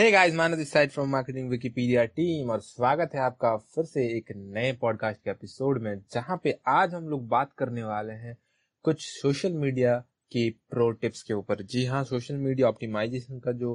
Hey 0.00 0.10
guys 0.10 0.34
Mano 0.34 0.56
this 0.56 0.72
side 0.72 0.90
from 0.90 1.08
marketing 1.08 1.48
Wikipedia 1.50 2.04
team 2.04 2.50
और 2.50 2.60
स्वागत 2.60 3.10
है 3.14 3.20
आपका 3.20 3.56
फिर 3.56 3.84
से 3.84 4.04
एक 4.16 4.32
नए 4.36 4.72
पॉडकास्ट 4.72 5.20
के 5.24 5.30
एपिसोड 5.30 5.82
में, 5.82 6.00
जहाँ 6.12 6.40
पे 6.44 6.58
आज 6.68 6.94
हम 6.94 7.08
लोग 7.08 7.28
बात 7.28 7.52
करने 7.58 7.84
वाले 7.84 8.12
हैं 8.12 8.36
कुछ 8.82 8.96
सोशल 9.00 9.52
मीडिया 9.52 9.96
की 10.32 10.48
प्रो 10.70 10.90
टिप्स 10.90 11.22
के 11.22 11.34
ऊपर। 11.34 11.62
जी 11.62 11.84
हाँ 11.84 12.04
सोशल 12.04 12.34
मीडिया 12.34 12.68
ऑप्टिमाइजेशन 12.68 13.38
का 13.38 13.52
जो 13.52 13.74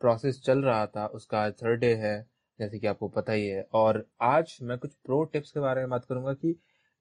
प्रोसेस 0.00 0.40
चल 0.44 0.58
रहा 0.58 0.86
था, 0.86 1.06
उसका 1.06 1.50
थर्ड 1.50 1.80
डे 1.80 1.94
है, 1.94 2.26
जैसे 2.58 2.78
कि 2.78 2.86
आपको 2.86 3.08
पता 3.08 3.32
ही 3.32 3.46
है। 3.46 3.66
और 3.72 4.06
आज 4.22 4.58
मैं 4.62 4.78
कुछ 4.78 4.94
प्रो 4.94 5.24
टिप्स 5.24 5.50
के 5.50 5.60
बारे 5.60 5.80
में 5.80 5.90
बात 5.90 6.04
करूँगा 6.04 6.32
कि 6.32 6.56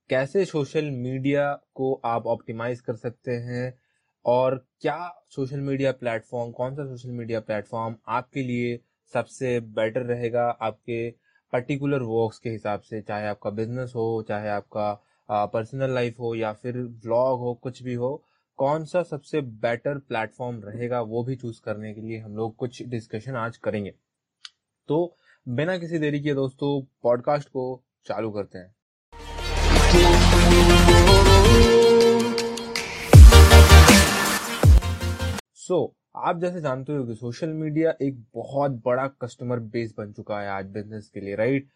कैसे 0.10 0.46
सोशल 0.46 0.86
मीडिया 0.86 1.54
को 1.54 2.02
आप 2.06 2.28
ऑप्टिमाइज 2.28 2.82
कर 2.82 2.96
सकते 2.96 3.32
हैं 3.32 3.74
और 4.26 4.56
क्या 4.82 4.98
सोशल 5.30 5.60
मीडिया 5.60 5.92
प्लेटफॉर्म 5.92 6.52
कौन 6.52 6.76
सा 6.76 6.86
सोशल 6.86 7.10
मीडिया 7.10 7.40
प्लेटफॉर्म 7.40 7.96
आपके 8.08 8.44
लिए 8.44 8.80
सबसे 9.14 9.60
बेटर 9.60 10.02
रहेगा 10.02 10.46
आपके 10.62 11.10
पर्टिकुलर 11.54 12.02
वर्क्स 12.02 12.40
के 12.40 12.50
हिसाब 12.50 12.80
से? 12.80 13.02
चाहे 13.02 13.28
आपका 13.28 13.50
बिज़नेस 13.50 13.92
हो, 13.96 14.26
चाहे 14.30 14.50
आपका 14.50 14.94
पर्सनल 15.30 15.94
लाइफ 15.94 16.20
हो 16.20 16.34
या 16.36 16.52
फिर 16.54 16.78
ब्लॉग 16.78 17.40
हो, 17.40 17.54
कुछ 17.54 17.84
भी 17.84 17.94
हो, 17.94 18.24
कौन 18.60 18.86
सा 18.86 19.04
सबसे 19.04 19.42
बेटर 19.42 19.98
प्लेटफॉर्म 20.00 20.62
रहेगा 20.64 21.02
वो 21.02 21.24
भी 21.24 21.36
चूज़ 21.36 21.62
करने 21.62 21.94
के 21.94 22.02
लिए 22.02 22.20
हम 22.20 22.36
लोग 22.36 22.56
कुछ 22.56 22.82
डिस्कशन 22.84 23.36
आज 23.36 23.58
करेंगे। 23.58 23.94
तो 24.90 25.18
बिना 25.48 25.78
किसी 25.78 26.00
देरी 26.00 26.20
के 26.20 26.34
दोस्तों 26.34 26.82
पॉडकास्ट 27.04 27.50
को 27.50 27.84
चालू 28.06 28.32
करते 28.32 28.58
हैं। 28.58 28.74
सो 35.66 35.76
so, 35.76 35.94
आप 36.18 36.40
जैसे 36.40 36.60
जानते 36.62 36.94
हो 36.94 37.06
कि 37.06 37.14
सोशल 37.16 37.50
मीडिया 37.50 37.94
एक 38.02 38.18
बहुत 38.36 38.72
बड़ा 38.86 39.06
कस्टमर 39.22 39.60
बेस 39.70 39.94
बन 39.98 40.12
चुका 40.14 40.40
है 40.42 40.50
आज 40.50 40.66
बिज़नेस 40.66 41.10
के 41.14 41.20
लिए 41.20 41.36
right 41.36 41.68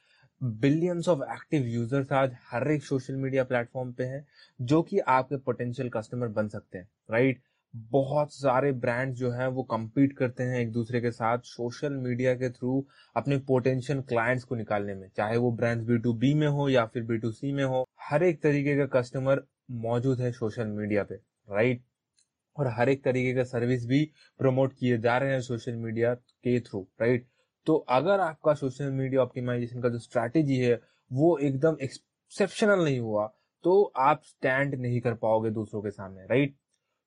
billions 0.61 1.07
of 1.09 1.23
active 1.33 1.65
users 1.67 2.11
आज 2.11 2.35
हर 2.51 2.71
एक 2.71 2.83
सोशल 2.83 3.15
मीडिया 3.15 3.43
प्लेटफॉर्म 3.43 3.91
पे 3.93 4.03
हैं 4.03 4.25
जो 4.59 4.81
कि 4.81 4.99
आपके 5.07 5.37
पोटेंशियल 5.39 5.89
कस्टमर 5.89 6.27
बन 6.27 6.47
सकते 6.47 6.77
हैं 6.77 6.87
राइट 7.11 7.41
बहुत 7.91 8.33
सारे 8.33 8.71
ब्रांड्स 8.83 9.17
जो 9.17 9.31
हैं 9.31 9.47
वो 9.47 9.63
कम्पीट 9.63 10.17
करते 10.17 10.43
हैं 10.43 10.59
एक 10.59 10.71
दूसरे 10.71 11.01
के 11.01 11.11
साथ 11.11 11.39
सोशल 11.47 11.93
मीडिया 11.97 12.35
के 12.35 12.49
थ्रू 12.51 12.85
अपने 13.15 13.37
पोटेंशियल 13.47 14.01
क्लाइंट्स 14.09 14.43
को 14.43 14.55
निकालने 14.55 14.95
में 14.95 15.07
चाहे 15.17 15.37
वो 15.37 15.51
ब्रांड्स 15.51 15.85
बी 15.85 15.97
टू 15.97 16.13
बी 16.15 16.33
में 16.33 16.47
हो 16.47 16.69
या 16.69 16.85
फिर 16.85 17.03
बी 17.03 17.17
टू 17.17 17.31
सी 17.31 17.51
में 17.51 17.63
हो 17.65 17.85
हर 18.01 18.23
एक 18.23 18.41
तरीके 18.43 18.77
का 18.77 18.99
कस्टमर 18.99 19.45
मौजूद 19.81 20.21
है 20.21 20.31
सोशल 20.31 20.67
मीडिया 20.77 21.03
पे 21.03 21.21
राइट 21.47 21.83
और 22.59 22.67
हर 22.67 22.89
एक 22.89 23.03
तरीके 23.03 23.33
का 23.33 23.43
सर्विस 23.43 23.85
भी 23.85 24.03
प्रमोट 24.39 24.73
किए 24.73 24.97
जा 24.97 25.17
रहे 25.17 25.31
हैं 25.31 25.41
सोशल 25.41 25.75
मीडिया 25.75 26.13
के 26.15 26.59
थ्रू 26.59 26.87
राइट 27.01 27.27
तो 27.65 27.75
अगर 27.89 28.19
आपका 28.19 28.53
सोशल 28.53 28.91
मीडिया 28.91 29.21
ऑप्टिमाइजेशन 29.21 29.81
का 29.81 29.89
जो 29.89 29.99
स्ट्रैटेजी 29.99 30.57
है, 30.57 30.79
वो 31.11 31.37
एकदम 31.37 31.77
एक्सेप्शनल 31.83 32.83
नहीं 32.83 32.99
हुआ 32.99 33.27
तो 33.63 33.93
आप 33.97 34.21
स्टैंड 34.23 34.75
नहीं 34.75 35.01
कर 35.01 35.13
पाओगे 35.13 35.49
दूसरों 35.49 35.81
के 35.81 35.91
सामने 35.91 36.23
राइट 36.23 36.55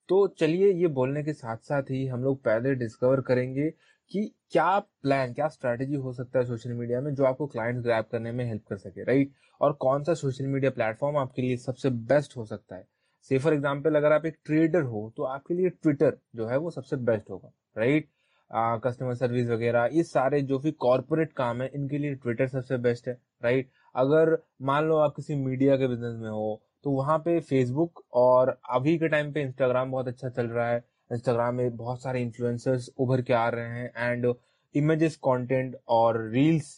तो 0.08 0.27
चलिए 0.28 0.73
ये 0.73 0.86
बोलने 0.86 1.23
के 1.23 1.33
साथ 1.33 1.56
साथ 1.56 1.83
ही 1.83 2.06
हम 2.06 2.23
लोग 2.25 2.42
पहले 2.45 2.75
डिस्कवर 2.75 3.20
करेंगे 3.20 3.70
कि 4.12 4.25
क्या 4.50 4.78
प्लान 4.78 5.33
क्या 5.33 5.48
स्ट्रैटेजी 5.48 5.95
हो 5.95 6.12
सकता 6.12 6.39
है 6.39 6.45
सोशल 6.45 6.73
मीडिया 6.73 7.00
में 7.00 7.14
जो 7.14 7.25
आपको 7.25 7.47
क्लाइंट 7.47 7.83
ग्रैप 7.83 8.08
करने 8.12 8.33
में 8.33 8.45
हेल्प 8.45 8.64
कर 8.69 8.77
सके 8.77 9.05
राइट 9.05 9.33
और 9.61 9.73
कौन 9.73 10.05
सा 10.05 10.14
सोशल 10.14 10.47
मीडिया 10.47 10.70
प्लेटफॉर्म 10.70 11.17
आपके 11.17 11.42
लिए 11.42 11.56
सबसे 11.56 11.91
बेस्ट 11.91 12.36
हो 12.36 12.45
सकता 12.45 12.77
है? 12.77 12.86
से 13.30 13.38
फॉर 13.38 13.54
एग्ज़ाम्पल 13.54 13.94
अगर 13.96 14.12
आप 14.12 14.26
एक 14.26 14.36
ट्रेडर 14.46 14.82
हो 14.84 15.12
तो 15.16 15.22
आपके 15.24 15.54
लिए 15.54 15.68
ट्विटर 15.72 16.18
जो 16.36 16.46
है 16.46 16.56
वो 16.58 16.70
सबसे 16.70 16.96
बेस्ट 16.98 17.30
होगा 17.30 17.52
राइट 17.76 18.08
कस्टमर 18.84 19.14
सर्विस 19.14 19.48
वगैरह, 19.48 19.88
ये 19.92 20.02
सारे 20.02 20.40
जो 20.42 20.58
भी 20.58 20.70
कॉरपोरेट 20.72 21.32
काम 21.32 21.62
है, 21.62 21.70
इनके 21.74 21.98
लिए 21.98 22.14
ट्विटर 22.14 22.48
सबसे 22.48 22.76
बेस्ट 22.78 23.08
है 23.08 23.18
राइट 23.44 23.70
अगर 23.96 24.36
मान 24.62 24.84
लो 24.84 24.96
आप 24.98 25.14
किसी 25.16 25.34
मीडिया 25.36 25.76
के 25.76 25.88
बिज़नेस 25.88 26.16
में 26.16 26.28
हो 26.30 26.62
तो 26.84 26.90
वहाँ 26.90 27.18
पे 27.18 27.38
फेसबुक 27.40 28.02
और 28.14 28.56
अभी 28.70 28.96
के 28.98 29.08
टाइम 29.08 29.32
पे 29.32 29.42
इंस्टाग्राम 29.42 29.90
बहुत 29.90 30.08
अच्छा 30.08 30.28
चल 30.28 30.46
रहा 30.46 30.68
है। 30.68 30.84
इंस्टाग्राम 31.11 31.55
में 31.55 31.77
बहुत 31.77 32.02
सारे 32.02 32.22
इन्फ्लुएंसर्स 32.22 32.88
उभर 32.98 33.22
के 33.22 33.32
आ 33.32 33.48
रहे 33.48 33.68
हैं 33.70 34.11
एंड 34.11 34.32
इमेजेस 34.74 35.16
कंटेंट 35.27 35.77
और 35.88 36.20
रील्स 36.30 36.72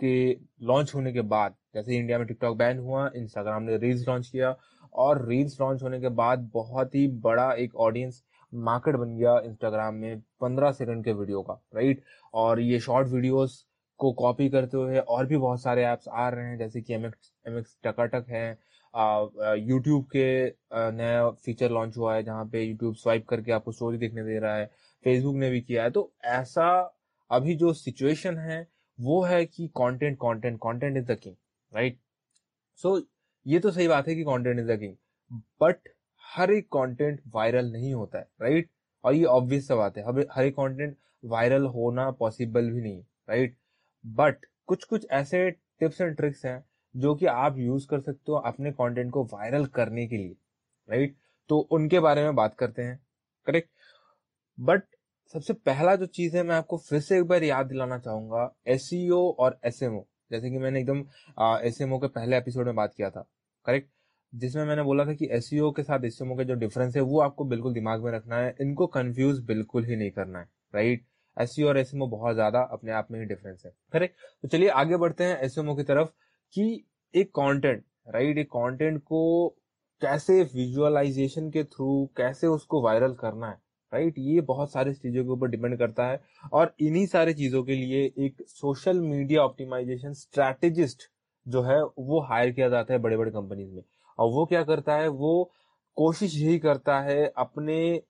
के 0.00 0.14
लॉन्च 0.62 0.94
होने 0.94 1.12
के 1.12 1.20
बाद, 1.22 1.54
जैसे 1.74 1.96
इंडिया 1.96 2.18
में 2.18 2.26
टिकटॉक 2.26 2.56
बैन 2.58 2.78
हुआ 2.78 3.10
इंस्टाग्राम 3.16 3.62
ने 3.62 3.76
रील्स 3.78 4.06
लॉन्च 4.08 4.28
किया 4.28 4.50
और 4.94 5.24
रील्स 5.28 5.60
लॉन्च 5.60 5.82
होने 5.82 6.00
के 6.00 6.08
बाद 6.20 6.50
बहुत 6.54 6.94
ही 6.94 7.06
बड़ा 7.20 7.52
एक 7.54 7.74
ऑडियंस 7.76 8.22
मार्केट 8.52 8.96
बन 8.96 9.16
गया 9.16 9.38
इंस्टाग्राम 9.44 9.94
में 9.94 10.20
पंद्रह 10.40 10.72
सेकंड 10.72 11.04
के 11.04 11.12
वीडियो 11.12 11.42
का 11.42 11.60
राइट 11.74 12.02
और 12.34 12.60
ये 12.60 12.80
शॉर्ट 12.80 13.08
वीडियोस 13.08 13.64
को 14.00 14.12
कॉपी 14.12 14.48
करते 14.50 14.76
हुए 14.76 14.98
और 14.98 15.26
भी 15.26 15.36
बहुत 15.36 15.62
सारे 15.62 15.84
ऐप्स 15.84 16.08
आ 16.08 16.28
रहे 16.28 16.46
हैं, 16.46 16.56
जैसे 16.58 16.80
कि 16.82 16.94
M 16.94 17.04
X 17.06 17.32
M 17.46 17.58
X 17.58 17.76
Takatak 17.84 18.26
है 18.28 18.50
यूट्यूब 19.60 20.04
के 20.14 20.44
नया 20.92 21.28
फीचर 21.30 21.70
लॉन्च 21.70 21.96
हुआ 21.96 22.14
है, 22.14 22.22
जहाँ 22.22 22.44
पे 22.52 22.62
यूट्यूब 22.62 22.94
स्वाइप 22.94 23.26
करके 23.28 23.52
आपको 23.52 23.72
स्टोरी 23.72 23.98
देखने 23.98 24.24
दे 24.24 24.38
रहा 24.38 24.56
है। 24.56 24.66
फेसबुक 25.04 25.36
ने 25.36 25.50
भी 25.50 25.60
किया 25.60 25.82
है। 25.82 25.90
तो 25.90 26.10
ऐसा 26.24 26.68
अभी 27.30 27.54
जो 27.56 27.72
सिचुएशन 27.72 28.38
है, 28.38 28.66
वो 28.98 29.22
है 29.24 29.44
कि 29.46 29.66
content 29.76 30.16
content 30.18 30.58
content 30.62 30.96
is 30.96 31.04
the 31.04 31.18
king 31.22 31.34
right 31.72 31.98
so 32.78 32.98
ये 33.46 33.58
तो 33.60 33.70
सही 33.70 33.88
बात 33.88 34.08
है 34.08 34.14
कि 34.14 34.22
content 34.24 34.58
is 34.60 34.66
the 34.66 34.78
king 34.80 34.94
but 35.60 35.88
हर 36.24 36.50
एक 36.52 36.66
कंटेंट 36.68 37.20
वायरल 37.34 37.70
नहीं 37.72 37.92
होता 37.94 38.18
है 38.18 38.28
राइट 38.42 38.70
और 39.04 39.14
ये 39.14 39.24
ऑब्वियस 39.24 39.66
सा 39.68 39.76
बात 39.76 39.96
है, 39.98 40.04
हर 40.30 40.44
एक 40.44 40.54
कंटेंट 40.54 40.96
वायरल 41.24 41.66
होना 41.66 42.10
पॉसिबल 42.10 42.70
भी 42.70 42.80
नहीं 42.80 43.02
राइट 43.28 43.56
बट 44.04 44.46
कुछ 44.66 44.84
कुछ 44.84 45.06
ऐसे 45.10 45.50
टिप्स 45.50 46.00
एंड 46.00 46.16
ट्रिक्स 46.16 46.44
हैं 46.46 46.62
जो 46.94 47.14
कि 47.14 47.26
आप 47.26 47.58
यूज़ 47.58 47.86
कर 47.88 48.00
सकते 48.00 48.32
हो 48.32 48.38
अपने 48.38 48.72
कंटेंट 48.72 49.12
को 49.12 49.24
वायरल 49.24 49.66
करने 49.66 50.06
के 50.06 50.16
लिए 50.16 50.36
राइट 50.88 51.16
तो 51.50 51.58
उनके 51.72 52.00
बारे 52.00 52.22
में 52.22 52.34
बात 52.34 52.54
करते 52.54 52.82
हैं 52.82 52.98
करेक्ट 53.46 53.70
बट 54.58 54.82
सबसे 55.34 55.52
पहला 55.52 55.94
जो 55.96 56.06
चीज़ 56.06 56.36
है, 56.36 56.42
मैं 56.42 56.56
आपको 56.56 56.76
फिर 56.78 57.00
से 57.00 57.18
एक 57.18 57.24
बार 57.24 57.42
याद 57.42 57.66
दिलाना 57.66 57.98
चाहूँगा 57.98 58.52
एस 58.66 58.90
e 58.94 59.10
और 59.38 59.58
एस 59.64 59.80
जैसे 60.34 60.50
कि 60.50 60.58
मैंने 60.58 60.80
एकदम 60.80 61.04
एस 61.66 61.80
एम 61.80 61.92
ओ 61.92 61.98
के 61.98 62.08
पहले 62.10 62.36
एपिसोड 62.36 62.66
में 62.66 62.74
बात 62.74 62.94
किया 62.94 63.10
था 63.10 63.26
करेक्ट 63.66 63.90
जिसमें 64.32 64.64
मैंने 64.64 64.82
बोला 64.82 65.04
था 65.06 65.12
कि 65.14 65.28
एस 65.32 65.50
e 65.52 65.72
के 65.76 65.82
साथ 65.82 66.04
एस 66.04 66.18
के 66.22 66.44
जो 66.44 66.54
डिफरेंस 66.54 66.96
है, 66.96 67.02
वो 67.02 67.20
आपको 67.20 67.44
बिल्कुल 67.44 67.74
दिमाग 67.74 68.04
में 68.04 68.10
रखना 68.12 68.36
है, 68.36 68.54
इनको 68.60 68.86
कन्फ्यूज़ 68.86 69.42
बिल्कुल 69.46 69.84
ही 69.84 69.96
नहीं 69.96 70.10
करना 70.10 70.38
है 70.38 70.48
राइट 70.74 71.04
एस 71.36 71.56
और 71.60 71.78
एस 71.78 71.94
एम 71.94 72.02
ओ 72.02 72.06
बहुत 72.06 72.34
ज़्यादा 72.34 72.60
अपने 72.72 72.92
आप 72.92 73.10
में 73.10 73.18
ही 73.20 73.26
डिफरेंस 73.26 73.62
है 73.66 73.72
करेक्ट 73.92 74.16
तो 74.42 74.48
चलिए 74.48 74.68
आगे 74.76 74.96
बढ़ते 74.96 75.24
हैं 75.24 75.38
एस 75.38 75.54
की 75.58 75.82
तरफ़ 75.82 76.08
कि 76.54 76.84
एक 77.14 77.30
कंटेंट 77.30 77.84
राइट 78.08 78.38
एक 78.38 78.48
कंटेंट 78.48 79.02
को 79.02 79.48
कैसे 80.02 80.42
विजुअलाइजेशन 80.54 81.50
के 81.50 81.64
थ्रू 81.64 81.88
कैसे 82.16 82.46
उसको 82.46 82.82
वायरल 82.82 83.14
करना 83.14 83.50
है 83.50 83.58
राइट 83.94 84.14
ये 84.18 84.40
बहुत 84.42 84.72
सारी 84.72 84.94
चीज़ों 84.94 85.24
के 85.24 85.30
ऊपर 85.30 85.48
डिपेंड 85.48 85.78
करता 85.78 86.06
है 86.08 86.20
और 86.52 86.74
इन्हीं 86.80 87.06
सारी 87.06 87.34
चीज़ों 87.34 87.62
के 87.64 87.74
लिए 87.76 88.04
एक 88.18 88.42
सोशल 88.48 89.00
मीडिया 89.00 89.42
ऑप्टिमाइजेशन 89.42 90.12
स्ट्रैटेजिस्ट 90.14 91.10
जो 91.46 91.62
है, 91.62 91.82
वो 91.82 92.20
हायर 92.22 92.50
किया 92.52 92.68
जाता 92.68 92.94
है 92.94 92.98
बड़े 93.00 93.16
बड़े 93.16 93.30
कंपनीज़ 93.30 93.70
में। 93.70 93.82
और 94.18 94.30
वो 94.32 94.44
क्या 94.46 94.62
करता 94.64 94.96
है, 94.96 95.08
वो 95.08 95.50
कोशिश 95.96 96.36
यही 96.36 96.58
करता 96.58 97.00
है 97.00 97.32
अपने 97.36 98.02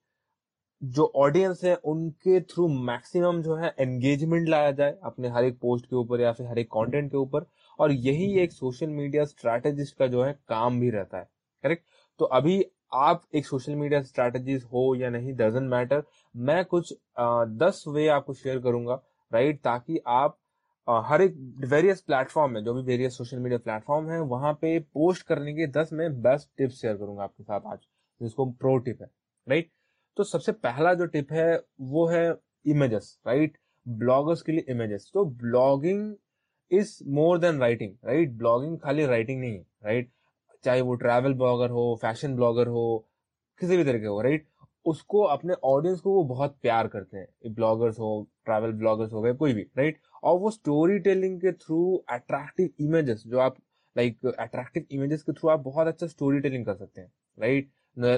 जो 0.81 1.11
ऑडियंस 1.15 1.63
है, 1.63 1.75
उनके 1.75 2.39
थ्रू 2.41 2.67
मैक्सिमम 2.85 3.41
जो 3.41 3.55
है 3.55 3.73
एंगेजमेंट 3.79 4.49
लाया 4.49 4.71
जाए 4.71 4.97
अपने 5.03 5.29
हर 5.29 5.43
एक 5.45 5.59
पोस्ट 5.59 5.85
के 5.85 5.95
ऊपर 5.95 6.21
या 6.21 6.31
फिर 6.33 6.47
हर 6.47 6.59
एक 6.59 6.67
कंटेंट 6.67 7.11
के 7.11 7.17
ऊपर 7.17 7.45
और 7.79 7.91
यही 7.91 8.37
एक 8.39 8.51
सोशल 8.51 8.89
मीडिया 8.89 9.25
स्ट्रैटेजिस्ट 9.25 9.97
का 9.97 10.07
जो 10.07 10.23
है 10.23 10.33
काम 10.49 10.79
भी 10.79 10.89
रहता 10.89 11.17
है। 11.17 11.27
करेक्ट 11.63 11.83
तो 12.19 12.25
अभी 12.25 12.59
आप 12.91 13.23
एक 13.35 13.45
सोशल 13.45 13.75
मीडिया 13.75 14.01
स्ट्रैटेजीज 14.03 14.63
हो 14.73 14.93
या 14.95 15.09
नहीं 15.09 15.33
डजेंट 15.33 15.69
मैटर 15.71 16.03
मैं 16.35 16.63
कुछ 16.65 16.93
दस 17.63 17.83
वे 17.87 18.07
आपको 18.07 18.33
शेयर 18.33 18.59
करूँगा 18.59 19.01
राइट 19.31 19.59
ताकि 19.63 19.99
आप 20.07 20.37
हर 20.87 21.21
एक 21.21 21.35
वेरियस 21.69 22.01
प्लेटफॉर्म 22.01 22.55
है 22.57 22.63
जो 22.63 22.73
भी 22.73 22.81
वेरियस 22.83 23.17
सोशल 23.17 23.39
मीडिया 23.39 23.59
प्लेटफॉर्म 23.59 24.09
है, 24.09 24.19
वहाँ 24.21 24.53
पे 24.61 24.79
पोस्ट 24.79 25.25
करने 25.27 25.53
के 25.53 25.67
दस 25.79 25.89
में 25.93 26.21
बेस्ट 26.21 26.49
टिप्स 26.57 26.81
शेयर 26.81 26.97
करूँगा 26.97 27.23
आपके 27.23 27.43
साथ 27.43 27.61
आज, 27.73 27.79
जिसको 28.21 28.45
प्रो 28.51 28.77
टिप 28.77 29.01
है 29.01 29.07
राइट 29.47 29.71
तो 30.17 30.23
सबसे 30.23 30.51
पहला 30.51 30.93
जो 30.93 31.05
टिप 31.05 31.31
है, 31.31 31.55
वो 31.81 32.05
है 32.07 32.35
इमेजेस 32.65 33.17
राइट 33.27 33.57
ब्लॉगर्स 33.85 34.41
के 34.41 34.51
लिए 34.51 34.65
इमेजेस 34.69 35.09
तो 35.13 35.25
blogging 35.41 36.15
is 36.71 36.97
more 37.09 37.39
than 37.39 37.59
writing 37.59 37.95
right 38.05 38.31
blogging 38.37 38.77
खाली 38.79 39.05
राइटिंग 39.05 39.39
नहीं 39.41 39.53
है 39.53 39.65
राइट 39.85 40.11
चाहे 40.65 40.81
वो 40.81 40.95
ट्रैवल 40.95 41.33
ब्लॉगर 41.35 41.69
हो 41.71 41.83
फ़ैशन 42.01 42.35
ब्लॉगर 42.35 42.67
हो, 42.67 43.05
किसी 43.61 43.77
भी 43.77 43.83
तरीके 43.83 44.05
हो 44.07 44.21
राइट 44.21 44.47
उसको 44.85 45.21
अपने 45.25 45.53
ऑडियंस 45.65 45.99
को 46.01 46.13
वो 46.13 46.23
बहुत 46.25 46.57
प्यार 46.61 46.87
करते 46.87 47.17
हैं। 47.17 47.53
ब्लॉगर्स 47.55 47.99
हो 47.99 48.09
ट्रैवल 48.45 48.71
ब्लॉगर्स 48.73 49.13
हो 49.13 49.21
गए, 49.21 49.33
कोई 49.33 49.53
भी 49.53 49.61
राइट 49.77 49.99
और 50.23 50.39
वो 50.39 50.51
स्टोरी 50.51 50.99
टेलिंग 50.99 51.39
के 51.41 51.51
थ्रू 51.53 51.95
अट्रैक्टिव 52.09 52.69
इमेजेस 52.81 53.23
जो 53.27 53.39
आप 53.39 53.57
लाइक 53.95 54.25
अट्रैक्टिव 54.27 54.85
इमेजेस 54.91 55.23
के 55.23 55.33
थ्रू 55.33 55.49
आप 55.49 55.59
बहुत 55.59 55.87
अच्छा 55.87 56.07
स्टोरी 56.07 56.39
टेलिंग 56.39 56.65
कर 56.65 56.75
सकते 56.75 57.01
हैं 57.01 57.11
right 57.37 57.69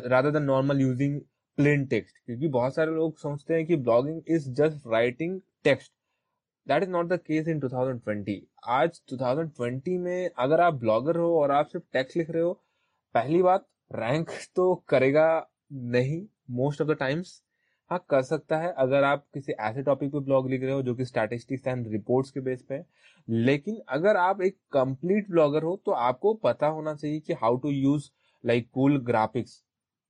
rather 0.07 0.31
than 0.31 0.43
normal 0.43 0.81
using 0.81 1.19
plain 1.57 1.85
text 1.87 2.17
क्योंकि 2.25 2.47
बहुत 2.49 2.75
सारे 2.75 2.91
लोग 2.91 3.17
समझते 3.19 3.53
हैं 3.53 3.65
कि 3.65 3.75
blogging 3.77 4.21
is 4.27 4.49
just 4.53 4.87
writing 4.87 5.39
text 5.63 5.91
that 6.67 6.83
is 6.83 6.89
not 6.89 7.07
the 7.07 7.19
case 7.27 7.47
in 7.47 7.59
2020 7.59 8.39
आज 8.69 8.99
2020 9.13 9.97
में 9.99 10.29
अगर 10.37 10.61
आप 10.61 10.73
ब्लॉगर 10.73 11.17
हो 11.17 11.29
और 11.41 11.51
आप 11.51 11.67
सिर्फ़ 11.67 11.85
टेक्स्ट 11.93 12.17
लिख 12.17 12.29
रहे 12.29 12.41
हो, 12.43 12.53
पहली 13.15 13.41
बात 13.41 13.65
रैंक 13.91 14.29
तो 14.55 14.73
करेगा 14.89 15.27
नहीं 15.73 16.21
मोस्ट 16.51 16.81
ऑफ़ 16.81 16.87
द 16.89 16.95
टाइम्स 16.99 17.41
हाँ 17.91 18.03
कर 18.09 18.21
सकता 18.21 18.57
है 18.57 18.71
अगर 18.77 19.03
आप 19.03 19.25
किसी 19.33 19.51
ऐसे 19.51 19.83
टॉपिक 19.83 20.11
पे 20.11 20.19
ब्लॉग 20.19 20.49
लिख 20.49 20.61
रहे 20.61 20.71
हो 20.71 20.81
जो 20.83 20.95
कि 20.95 21.05
स्टैटिस्टिक्स 21.05 21.67
एंड 21.67 21.87
रिपोर्ट्स 21.87 22.31
के 22.31 22.39
बेस 22.39 22.61
पे 22.61 22.75
है। 22.75 22.85
लेकिन 23.27 23.79
अगर 23.89 24.17
आप 24.17 24.41
एक 24.41 24.57
कंप्लीट 24.73 25.29
ब्लॉगर 25.31 25.63
हो 25.63 25.75
तो 25.85 25.91
आपको 25.91 26.33
पता 26.43 26.67
होना 26.67 26.93
चाहिए 26.95 27.19
कि 27.19 27.33
how 27.33 27.57
to 27.57 27.69
use 27.71 28.09
like 28.43 28.69
cool 28.73 28.99
graphics 29.05 29.63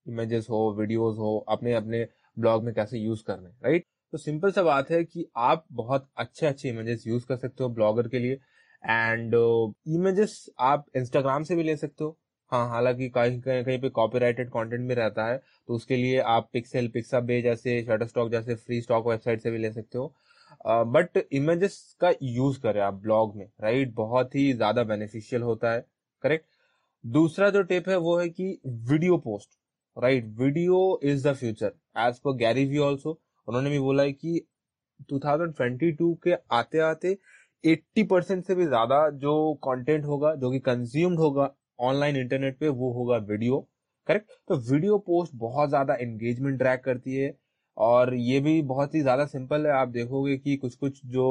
images 0.06 0.48
हो 0.50 0.72
वीडियोस 0.80 1.18
हो 1.18 1.38
अपने 1.50 1.74
अपने 1.74 2.08
ब्लॉग 2.38 2.64
में 2.64 2.74
कैसे 2.76 3.00
यूज़ 3.00 3.24
करने 3.24 3.50
राइट 3.64 3.86
तो 4.14 4.18
सिंपल 4.18 4.52
सा 4.52 4.62
बात 4.64 4.90
है 4.92 5.04
कि 5.04 5.26
आप 5.38 5.66
बहुत 5.74 6.08
अच्छे 6.18 6.46
अच्छे 6.48 6.70
इमेजेस 6.70 7.04
यूज़ 7.08 7.26
कर 7.28 7.38
सकते 7.38 7.64
हो 7.64 7.70
ब्लॉगर 7.70 8.08
के 8.08 8.20
लिए। 8.20 8.34
एंड 8.84 9.34
इमेजेस 9.36 10.46
uh, 10.48 10.54
आप 10.60 10.86
इंस्टाग्राम 10.96 11.44
से 11.44 11.56
भी 11.56 11.64
ले 11.64 11.76
सकते 11.78 12.04
हो। 12.04 12.18
हाँ 12.52 12.68
हालाँकि 12.70 13.10
कहीं 13.10 13.40
कहीं 13.42 13.64
कहीं 13.64 13.80
पे 13.82 13.90
कॉपीराइटेड 13.92 14.50
कंटेंट 14.50 14.88
भी 14.88 14.94
रहता 14.96 15.26
है 15.28 15.38
तो 15.68 15.74
उसके 15.76 15.96
लिए 15.98 16.20
आप 16.28 16.50
पिक्सेल 16.54 16.88
पिक्साबे 16.90 17.42
जैसे 17.42 17.82
शटर 17.84 18.08
स्टॉक 18.08 18.32
जैसे 18.32 18.56
फ्री 18.56 18.82
स्टॉक 18.82 19.08
वेबसाइट 19.08 19.42
से 19.42 19.52
भी 19.52 19.58
ले 19.58 19.72
सकते 19.74 19.98
हो। 19.98 20.14
बट 20.66 21.18
uh, 21.18 21.24
इमेजेस 21.34 21.96
का 22.02 22.14
यूज़ 22.22 22.60
करें 22.62 22.82
आप 22.82 22.94
ब्लॉग 23.04 23.36
में 23.38 23.46
राइट 23.62 23.94
बहुत 23.96 24.36
ही 24.36 24.52
ज़्यादा 24.54 24.84
बेनिफिशियल 24.86 25.42
होता 25.42 25.72
है 25.72 25.86
करेक्ट 26.24 26.46
दूसरा 27.04 27.50
जो 27.50 27.62
टिप 27.64 27.90
है 27.90 27.98
वो 28.00 28.18
है 28.18 28.30
कि 28.30 28.58
video 28.66 29.18
post 29.20 29.50
right 29.98 30.26
video 30.40 31.00
is 31.04 31.28
the 31.28 31.34
future 31.36 31.74
as 32.00 32.20
per 32.20 32.36
Gary 32.38 32.66
Vee 32.66 32.78
also 32.78 33.20
उन्होंने 33.48 33.70
भी 33.70 33.80
बोला 33.80 34.04
है 34.04 34.12
कि 34.14 34.42
2022 35.10 36.16
के 36.24 36.34
आते 36.54 36.80
आते 36.82 37.18
80 37.64 38.04
परसेंट 38.10 38.44
से 38.46 38.56
भी 38.56 38.66
ज़्यादा 38.66 39.10
जो 39.12 39.54
कंटेंट 39.64 40.06
होगा, 40.06 40.34
जो 40.36 40.52
कि 40.52 40.60
कंज्यूम्ड 40.62 41.20
होगा 41.20 41.50
ऑनलाइन 41.80 42.16
इंटरनेट 42.18 42.58
पे, 42.60 42.68
वो 42.70 42.92
होगा 42.94 43.18
वीडियो 43.26 43.60
करेक्ट 44.08 44.32
तो 44.48 44.56
वीडियो 44.72 44.98
पोस्ट 45.00 45.34
बहुत 45.38 45.70
ज़्यादा 45.70 45.94
एंगेजमेंट 45.96 46.58
ट्रैक 46.60 46.84
करती 46.84 47.16
है 47.16 47.34
और 47.78 48.14
ये 48.16 48.40
भी 48.42 48.62
बहुत 48.64 48.96
ही 48.96 49.02
ज़्यादा 49.02 49.26
सिंपल 49.28 49.66
है। 49.68 49.72
आप 49.74 49.88
देखोगे 49.90 50.38
कि 50.38 50.56
कुछ 50.58 50.76
कुछ 50.78 51.02
जो 51.08 51.26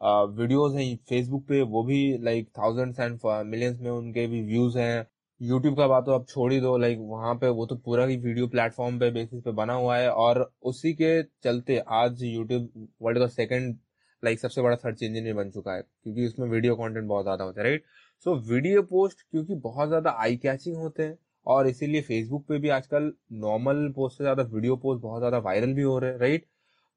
वीडियोस 0.00 0.74
हैं 0.74 0.96
फेसबुक 1.08 1.46
पे, 1.48 1.60
वो 1.62 1.82
भी 1.84 2.18
लाइक 2.24 2.48
थाउजेंड्स 2.58 3.00
एंड 3.00 3.18
मिलियंस 3.46 3.80
में 3.80 3.90
उनके 3.90 4.26
भी 4.26 4.42
व्यूज़ 4.44 4.78
हैं। 4.78 5.06
यूट्यूब 5.40 5.76
का 5.76 5.86
बात 5.88 6.04
तो 6.04 6.12
आप 6.12 6.26
छोड़ 6.28 6.52
ही 6.52 6.60
दो 6.60 6.76
लाइक 6.78 6.98
वहाँ 7.00 7.34
पे 7.36 7.48
वो 7.50 7.64
तो 7.66 7.76
पूरा 7.76 8.04
ही 8.06 8.16
वीडियो 8.16 8.46
प्लेटफॉर्म 8.48 8.98
पे 8.98 9.10
बेसिस 9.10 9.42
पे 9.42 9.52
बना 9.52 9.72
हुआ 9.74 9.96
है 9.96 10.10
और 10.12 10.38
उसी 10.62 10.92
के 10.94 11.22
चलते 11.42 11.78
आज 11.92 12.22
यूट्यूब 12.24 12.88
वर्ल्ड 13.02 13.18
का 13.18 13.26
सेकंड 13.28 13.76
लाइक 14.22 14.40
सबसे 14.40 14.62
बड़ा 14.62 14.76
सर्च 14.76 15.02
इंजन 15.02 15.24
भी 15.24 15.32
बन 15.32 15.50
चुका 15.50 15.72
है, 15.72 15.82
क्योंकि 15.82 16.26
उसमें 16.26 16.46
वीडियो 16.48 16.76
कंटेंट 16.76 17.06
बहुत 17.06 17.24
ज़्यादा 17.24 17.44
होता 17.44 17.60
है 17.60 17.66
राइट 17.66 17.84
सो 18.26 18.34
वीडियो 18.46 18.82
पोस्ट 18.84 19.20
क्योंकि 19.22 19.54
बहुत 19.60 19.88
ज़्यादा 19.88 20.10
आई 20.20 20.36
कैचिंग 20.36 20.76
होते 20.76 21.02
हैं 21.02 21.18
और 21.46 21.66
इसीलिए 21.68 22.02
फेसबुक 22.02 22.46
पे 22.48 22.58
भी 22.58 22.68
आजकल 22.70 23.12
नॉर्मल 23.40 23.88
पोस्ट 23.96 24.18
से 24.18 24.24
ज़्यादा 24.24 24.42
वीडियो 24.44 24.76
पोस्ट 24.76 25.02
बहुत 25.02 25.20
ज़्यादा 25.20 25.38
वायरल 25.40 25.74
भी 25.74 25.82
हो 25.82 25.98
रहे 25.98 26.10
हैं 26.12 26.18
राइट 26.18 26.46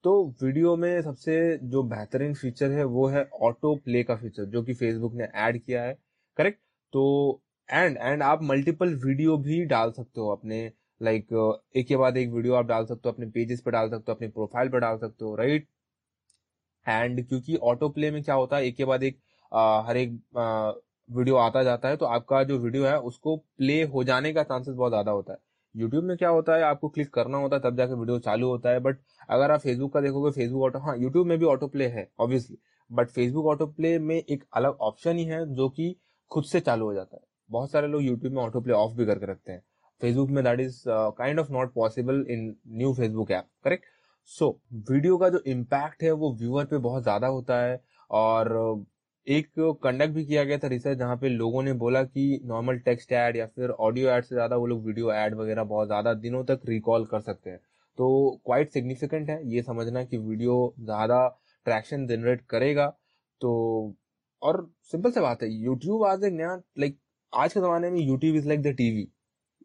तो 0.04 0.14
वीडियो 0.44 0.76
में 0.78 1.02
सबसे 1.02 1.36
जो 1.66 1.84
बेहतरीन 1.86 2.34
फीचर 2.36 2.72
है 2.72 2.84
वो 2.88 3.08
है 3.08 3.28
ऑटो 3.42 3.76
प्ले 3.86 4.04
का 4.04 4.16
फीचर 4.16 4.46
जो 4.48 4.64
कि 4.64 4.74
फेसबुक 4.76 5.14
ने 5.14 5.28
ऐड 5.38 5.62
किया 5.62 5.84
है 5.84 5.98
करेक्ट 6.38 6.60
तो 6.94 7.04
एंड 7.70 7.98
एंड 7.98 8.24
आप 8.24 8.44
मल्टीपल 8.44 8.94
वीडियो 9.06 9.38
भी 9.38 9.64
डाल 9.66 9.92
सकते 9.92 10.22
हो 10.22 10.30
अपने 10.30 10.60
लाइक 11.02 11.28
like, 11.28 11.78
एक 11.78 11.88
के 11.88 11.98
बाद 11.98 12.18
एक 12.18 12.30
वीडियो 12.32 12.54
आप 12.54 12.66
डाल 12.66 12.86
सकते 12.86 13.10
हो 13.10 13.14
अपने 13.14 13.26
पेजेस 13.26 13.62
पे 13.62 13.72
डाल 13.72 13.90
सकते 13.90 14.12
हो 14.12 14.16
अपने 14.16 14.28
प्रोफ़ाइल 14.28 14.70
पे 14.70 14.80
डाल 14.80 14.98
सकते 14.98 15.26
हो 15.26 15.36
राइट 15.36 15.68
एंड 16.86 17.28
क्योंकि 17.28 17.56
ऑटो 17.64 17.90
प्ले 17.90 18.12
में 18.12 18.22
क्या 18.24 18.36
होता 18.36 18.58
है 18.58 18.66
एक 18.68 18.76
के 18.78 18.86
बाद 18.86 19.04
एक 19.04 19.20
आ, 19.52 19.82
हर 19.88 19.98
एक 19.98 20.20
आ, 20.38 20.72
वीडियो 21.10 21.36
आता 21.38 21.64
जाता 21.64 21.90
है 21.90 21.98
तो 21.98 22.06
आपका 22.06 22.44
जो 22.44 22.58
वीडियो 22.60 22.86
है 22.86 22.98
उसको 23.02 23.36
प्ले 23.38 23.82
हो 23.86 24.04
जाने 24.04 24.34
का 24.34 24.44
चांसेस 24.44 24.76
बहुत 24.76 24.92
ज़्यादा 24.92 25.12
होता 25.12 25.34
है। 25.34 25.40
यूट्यूब 25.76 26.04
में 26.04 26.16
क्या 26.18 26.30
होता 26.30 26.56
है 26.56 26.64
आपको 26.64 26.90
क्लिक 26.90 27.14
करना 27.14 27.38
होता 27.38 27.56
है 27.56 27.62
तब 27.62 27.78
जाके 27.78 27.94
वीडियो 27.94 28.20
चालू 28.20 28.48
होता 28.50 28.70
है 28.70 28.80
बट 28.80 29.00
अगर 29.30 29.52
आप 29.52 29.60
फेसबुक 29.60 29.94
का 29.94 30.02
देखोगे 30.02 30.32
फेसबुक 30.32 30.64
ऑटो 30.64 30.80
हाँ 30.80 30.98
यूट्यूब 30.98 31.28
में 31.28 31.38
भी 31.40 31.46
ऑटो 31.46 31.68
प्ले 31.68 31.88
है 31.88 32.10
obviously 32.20 32.58
but 32.90 33.10
Facebook 33.10 33.46
auto 33.46 33.68
play 33.68 33.98
में 34.00 34.16
एक 34.18 34.44
अलग 34.54 34.78
ऑप्शन 34.82 35.18
ही 35.18 35.26
है 35.26 35.46
जो 35.56 35.70
कि 35.70 35.96
खुद 36.32 36.44
से 36.44 36.60
चालू 36.60 36.86
हो 36.86 36.94
जाता 36.94 37.16
है। 37.18 37.24
बहुत 37.50 37.72
सारे 37.72 37.88
लोग 37.88 38.04
यूट्यूब 38.04 38.34
में 38.34 38.42
ऑटो 38.44 38.62
प्ले 38.62 38.74
ऑफ़ 38.74 38.94
भी 38.94 39.06
करके 39.06 39.26
रखते 39.26 39.52
हैं। 39.52 39.62
फेसबुक 40.02 40.30
में 40.30 40.44
that 40.44 40.60
is 40.60 40.84
kind 40.88 41.40
of 41.40 41.52
not 41.52 41.74
possible 41.74 42.26
in 42.30 42.56
new 42.70 42.94
Facebook 42.94 43.32
app 43.32 43.46
correct 43.64 43.86
so 44.30 44.50
video 44.90 45.18
का 45.18 45.30
जो 45.30 45.40
इम्पैक्ट 45.48 46.04
है 46.04 46.12
वो 46.14 46.34
व्यूअर 46.36 46.66
पे 46.66 46.78
बहुत 46.80 47.04
ज़्यादा 47.04 47.28
होता 47.30 47.62
है 47.62 47.80
और 48.10 48.86
एक 49.28 49.48
कंडक्ट 49.84 50.14
भी 50.14 50.24
किया 50.26 50.44
गया 50.44 50.58
था 50.58 50.68
रिसर्च 50.68 50.98
जहाँ 50.98 51.16
पे 51.18 51.30
लोगों 51.30 51.64
ने 51.64 51.74
बोला 51.76 52.04
कि 52.04 52.40
नॉर्मल 52.46 52.78
टेक्स्ट 52.80 53.12
ऐड 53.14 53.38
या 53.38 53.46
फिर 53.48 53.70
ऑडियो 53.70 54.10
ऐड 54.10 54.24
से 54.26 54.36
ज़्यादा 54.36 54.56
वो 54.56 54.66
लोग 54.68 54.86
वीडियो 54.86 55.12
ऐड 55.14 55.36
वगैरह 55.36 55.64
बहुत 55.66 55.88
ज़्यादा 55.88 56.14
दिनों 56.16 56.44
तक 56.46 56.62
रिकॉल 56.66 57.06
कर 57.06 57.22
सकते 57.22 57.50
हैं। 57.50 57.60
तो 57.98 58.40
क्वाइट 58.46 58.72
सिग्निफिकेंट 58.72 59.30
है 59.30 59.40
ये 59.50 59.62
समझना 59.64 60.04
कि 60.04 60.18
वीडियो 60.20 60.74
ज़्यादा 60.82 61.28
ट्रैक्शन 61.66 62.06
जनरेट 62.08 62.42
करेगा। 62.50 62.88
तो 63.42 63.96
और 64.42 64.68
सिंपल 64.92 65.12
से 65.12 65.22
बात 65.22 65.44
है 65.44 65.50
यूट्यूब 65.54 66.06
आज 66.06 66.24
एक 66.24 66.34
नया 66.34 66.56
लाइक 66.80 66.98
आज 67.34 67.54
के 67.54 67.60
जमाने 67.60 67.90
में 67.90 68.00
YouTube 68.00 68.36
is 68.36 68.48
like 68.48 68.62
the 68.62 68.68
TV 68.76 69.08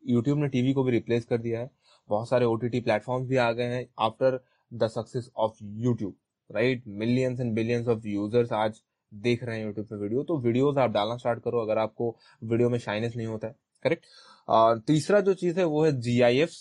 YouTube 0.04 0.38
ने 0.38 0.48
टीवी 0.48 0.72
को 0.72 0.82
भी 0.84 0.92
रिप्लेस 0.92 1.24
कर 1.24 1.38
दिया 1.38 1.60
है। 1.60 1.70
बहुत 2.08 2.28
सारे 2.28 2.44
ओ 2.44 2.54
टी 2.56 2.68
टी 2.68 2.80
प्लेटफॉर्म 2.80 3.24
भी 3.26 3.36
आ 3.36 3.50
गए 3.52 3.64
हैं 3.66 3.86
after 4.00 4.38
the 4.72 4.88
success 4.88 5.30
of 5.36 5.58
YouTube 5.80 6.14
right 6.50 6.82
millions 6.98 7.40
and 7.40 7.54
billions 7.54 7.88
of 7.88 8.06
users 8.08 8.52
आज 8.54 8.82
देख 9.12 9.44
रहे 9.44 9.58
हैं 9.58 9.64
यूट्यूब 9.66 9.86
पे 9.86 9.96
वीडियो 9.96 10.22
तो 10.22 10.38
वीडियोस 10.38 10.78
आप 10.78 10.90
डालना 10.90 11.16
स्टार्ट 11.16 11.42
करो 11.42 11.60
अगर 11.60 11.78
आपको 11.78 12.16
वीडियो 12.42 12.70
में 12.70 12.78
शाइनेस 12.80 13.16
नहीं 13.16 13.26
होता 13.26 13.46
है 13.46 13.54
करेक्ट 13.84 14.86
तीसरा 14.86 15.20
जो 15.20 15.34
चीज़ 15.36 15.58
है 15.58 15.64
वो 15.66 15.84
है 15.84 15.92
जी 16.00 16.20
I 16.20 16.38
F 16.38 16.54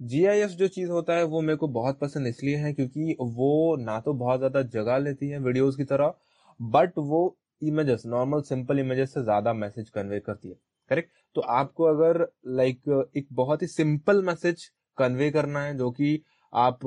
ji 0.00 0.24
I 0.26 0.40
F 0.40 0.52
जो 0.54 0.68
चीज़ 0.70 0.90
होता 0.90 1.16
है 1.16 1.24
वो 1.26 1.40
मेरे 1.40 1.56
को 1.56 1.68
बहुत 1.72 1.98
पसंद 1.98 2.26
इसलिए 2.26 2.56
है 2.56 2.72
क्योंकि 2.72 3.16
वो 3.20 3.76
ना 3.80 3.98
तो 4.00 4.14
बहुत 4.14 4.38
ज़्यादा 4.38 4.62
जगह 4.72 4.98
लेती 5.00 5.28
है 5.28 5.38
वीडियोस 5.40 5.76
की 5.76 5.84
तरह 5.86 6.14
बट 6.60 6.98
वो 6.98 7.26
इमेजेस 7.62 8.02
नॉर्मल 8.06 8.40
सिंपल 8.42 8.78
इमेजेस 8.78 9.14
से 9.14 9.22
ज़्यादा 9.22 9.52
मैसेज 9.54 9.90
कन्वे 9.90 10.20
करती 10.20 10.48
है 10.48 10.54
करेक्ट 10.90 11.10
तो 11.36 11.40
आपको 11.40 11.84
अगर 11.84 12.26
लाइक 12.46 12.80
like, 12.80 13.16
एक 13.16 13.26
बहुत 13.32 13.62
ही 13.62 13.66
सिंपल 13.66 14.22
मैसेज 14.22 14.70
कन्वे 14.98 15.30
करना 15.30 15.62
है 15.64 15.76
जो 15.78 15.90
कि 15.90 16.20
आप 16.52 16.78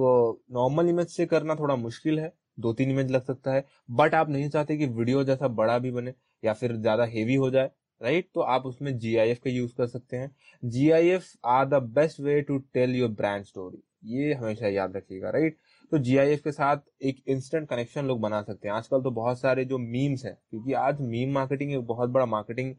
नॉर्मल 0.51 0.89
इमेज 0.89 1.07
से 1.07 1.25
करना 1.25 1.55
थोड़ा 1.55 1.75
मुश्किल 1.75 2.19
है 2.19 2.31
दो 2.59 2.73
तीन 2.73 2.91
इमेज 2.91 3.11
लग 3.11 3.23
सकता 3.23 3.53
है 3.53 3.63
बट 3.91 4.13
आप 4.15 4.29
नहीं 4.29 4.49
चाहते 4.49 4.77
कि 4.77 4.85
वीडियो 4.87 5.23
जैसा 5.23 5.47
बड़ा 5.53 5.77
भी 5.79 5.91
बने 5.91 6.13
या 6.43 6.53
फिर 6.53 6.75
ज़्यादा 6.77 7.05
हेवी 7.05 7.35
हो 7.35 7.49
जाए 7.51 7.71
राइट 8.01 8.29
तो 8.35 8.41
आप 8.41 8.65
उसमें 8.65 8.97
जी 8.99 9.15
आई 9.15 9.29
एफ़ 9.29 9.39
का 9.43 9.49
यूज़ 9.49 9.73
कर 9.77 9.87
सकते 9.87 10.17
हैं। 10.17 10.35
G 10.63 10.89
I 10.91 11.07
F 11.09 11.25
are 11.47 11.65
the 11.65 11.81
best 11.93 12.19
way 12.19 12.41
to 12.41 12.57
tell 12.73 12.95
your 12.95 13.09
brand 13.11 13.43
story 13.45 13.81
ये 14.15 14.33
हमेशा 14.33 14.67
याद 14.67 14.95
रखिएगा 14.97 15.29
राइट 15.29 15.57
तो 15.91 15.97
एफ़ 16.21 16.41
के 16.43 16.51
साथ 16.51 16.77
एक 17.01 17.23
इंस्टेंट 17.27 17.67
कनेक्शन 17.69 18.05
लोग 18.05 18.19
बना 18.21 18.41
सकते 18.41 18.67
हैं। 18.67 18.75
आजकल 18.75 19.01
तो 19.01 19.11
बहुत 19.11 19.39
सारे 19.39 19.65
जो 19.65 19.77
मीम्स 19.77 20.25
हैं 20.25 20.33
क्योंकि 20.49 20.73
आज 20.75 21.01
मीम 21.01 21.31
मार्केटिंग 21.33 21.71
एक 21.73 21.85
बहुत 21.87 22.09
बड़ा 22.09 22.25
मार्केटिंग 22.25 22.73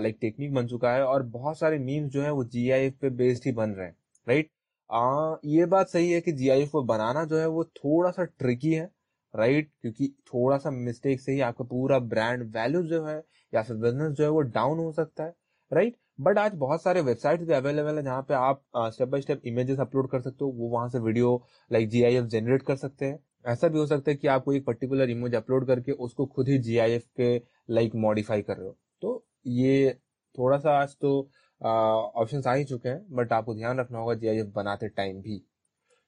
लाइक 0.00 0.18
टेक्निक 0.20 0.52
बन 0.54 0.66
चुका 0.66 0.92
है 0.92 1.02
और 1.04 1.22
बहुत 1.30 1.58
सारे 1.58 1.78
मीम्स 1.78 2.12
जो 2.12 2.22
है 2.22 2.30
वो 2.32 2.44
जी 2.46 2.68
आई 2.70 2.86
एफ़ 2.86 2.94
पे 3.00 3.10
बेस्ड 3.12 3.46
ही 3.46 3.52
बन 3.52 3.70
रहे 3.70 3.86
हैं 3.86 3.96
राइट 4.26 4.50
आ, 4.90 5.36
ये 5.44 5.66
बात 5.66 5.88
सही 5.88 6.10
है 6.12 6.20
कि 6.20 6.32
जी 6.32 6.48
आई 6.48 6.62
एफ़ 6.62 6.70
को 6.70 6.82
बनाना 6.84 7.24
जो 7.24 7.38
है 7.38 7.46
वो 7.48 7.64
थोड़ा 7.64 8.10
सा 8.10 8.24
ट्रिकी 8.24 8.72
है 8.74 8.90
राइट 9.34 9.70
क्योंकि 9.80 10.08
थोड़ा 10.26 10.58
सा 10.58 10.70
मिस्टेक 10.70 11.20
से 11.20 11.32
ही 11.32 11.40
आपका 11.40 11.64
पूरा 11.64 11.98
ब्रांड 12.08 12.42
वैल्यू 12.56 12.82
जो 12.84 13.04
है 13.04 13.22
या 13.52 13.62
फिर 13.62 13.76
बिज़नेस 13.76 14.12
जो 14.12 14.24
है 14.24 14.30
वो 14.30 14.40
डाउन 14.40 14.78
हो 14.78 14.90
सकता 14.92 15.24
है 15.24 15.34
राइट 15.72 15.96
बट 16.18 16.38
आज 16.38 16.54
बहुत 16.56 16.82
सारे 16.82 17.00
वेबसाइट 17.00 17.40
भी 17.40 17.52
अवेलेबल 17.54 17.96
है 17.96 18.02
जहाँ 18.02 18.22
पे 18.28 18.34
आप 18.34 18.62
step 18.76 19.08
by 19.08 19.20
step 19.20 19.42
images 19.46 19.78
upload 19.80 20.10
कर 20.10 20.20
सकते 20.20 20.44
हो। 20.44 20.50
वो 20.50 20.68
वहाँ 20.70 20.88
से 20.88 20.98
video, 20.98 21.46
like 21.70 21.88
G 21.88 22.02
I 22.04 22.14
F 22.16 22.26
generate 22.26 22.62
कर 22.62 22.76
सकते 22.76 23.06
हैं। 23.06 23.18
ऐसा 23.46 23.68
भी 23.68 23.78
हो 23.78 23.86
सकता 23.86 24.10
है 24.10 24.16
कि 24.16 24.28
आप 24.28 24.44
कोई 24.44 24.56
एक 24.56 24.64
पर्टिकुलर 24.66 25.10
इमेज 25.10 25.34
अपलोड 25.34 25.66
करके 25.66 25.92
उसको 25.92 26.26
खुद 26.26 26.48
ही 26.48 26.58
जी 26.58 26.76
आई 26.78 26.92
एफ़ 26.92 27.04
के 27.20 27.36
लाइक 27.70 27.94
मॉडिफाई 27.96 28.42
कर 28.42 28.56
रहे 28.56 28.66
हो। 28.66 28.76
तो 29.02 29.24
ये 29.46 29.92
थोड़ा 30.34 30.58
सा 30.58 30.78
आज 30.80 30.96
तो 31.00 31.18
ऑप्शन 31.60 32.42
आ 32.46 32.54
ही 32.54 32.64
चुके 32.64 32.88
हैं 32.88 33.04
बट 33.16 33.32
आपको 33.32 33.54
ध्यान 33.54 33.80
रखना 33.80 33.98
होगा 33.98 34.14
जी 34.14 34.28
आई 34.28 34.38
एफ़ 34.38 34.48
बनाते 34.54 34.88
टाइम 34.90 35.20
भी। 35.22 35.42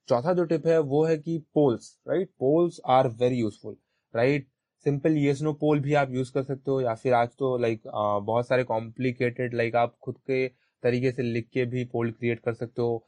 चौथा 0.09 0.33
जो 0.35 0.45
टिप 0.45 0.67
है 0.67 0.79
वो 0.81 1.05
है 1.05 1.17
कि 1.19 1.39
polls 1.55 1.97
right 2.09 2.31
polls 2.41 2.81
are 2.89 3.09
very 3.21 3.37
useful 3.37 3.77
right 4.15 4.49
simple 4.87 5.17
yes 5.17 5.41
no 5.43 5.53
poll 5.61 5.81
भी 5.81 5.95
आप 5.95 6.11
यूज़ 6.13 6.31
कर 6.33 6.43
सकते 6.43 6.71
हो 6.71 6.81
या 6.81 6.95
फिर 6.95 7.15
आज 7.15 7.29
तो 7.39 7.57
लाइक 7.59 7.83
बहुत 7.87 8.47
सारे 8.49 8.65
कॉम्प्लिकेटेड 8.65 9.55
लाइक 9.55 9.77
आप 9.77 9.95
खुद 10.03 10.19
के 10.27 10.47
तरीके 10.83 11.11
से 11.13 11.23
लिख 11.23 11.49
के 11.55 11.65
भी 11.67 11.85
पोल 11.93 12.11
क्रिएट 12.11 12.41
कर 12.41 12.55
सकते 12.55 12.83
हो। 12.83 13.07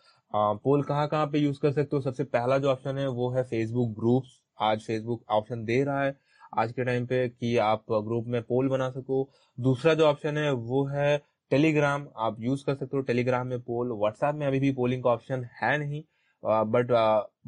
पोल 0.65 0.83
कहाँ 0.83 1.07
कहाँ 1.09 1.27
पे 1.33 1.39
यूज़ 1.39 1.61
कर 1.63 1.73
सकते 1.73 1.97
हो? 1.97 2.01
सबसे 2.03 2.25
पहला 2.25 2.59
जो 2.59 2.71
ऑप्शन 2.71 2.99
है 2.99 3.07
वो 3.11 3.31
है 3.33 3.43
फेसबुक 3.45 3.95
ग्रुप्स 3.99 4.31
आज 4.61 4.81
फेसबुक 4.87 5.23
ऑप्शन 5.31 5.65
दे 5.65 5.83
रहा 5.85 6.03
है 6.05 6.17
आज 6.59 6.73
के 6.73 6.85
टाइम 6.85 7.07
पे 7.07 7.29
कि 7.29 7.57
आप 7.69 7.85
ग्रुप 7.93 8.25
में 8.27 8.43
पोल 8.43 8.69
बना 8.69 8.91
सको। 8.91 9.29
दूसरा 9.59 9.95
जो 9.95 10.07
ऑप्शन 10.07 10.39
है 10.39 10.51
वो 10.53 10.85
है 10.89 11.17
टेलीग्राम 11.51 12.09
आप 12.19 12.41
यूज़ 12.41 12.65
कर 12.67 12.75
सकते 12.75 12.97
हो 12.97 13.03
टेलीग्राम 13.03 13.47
में 13.47 13.61
पोल। 13.61 13.93
व्हाट्सएप 13.93 14.35
में 14.35 14.47
अभी 14.47 14.61
भी 14.61 14.73
पोलिंग 14.73 15.03
का 15.05 15.11
ऑप्शन 15.11 15.49
है 15.63 15.77
नहीं। 15.79 16.03
बट 16.43 16.93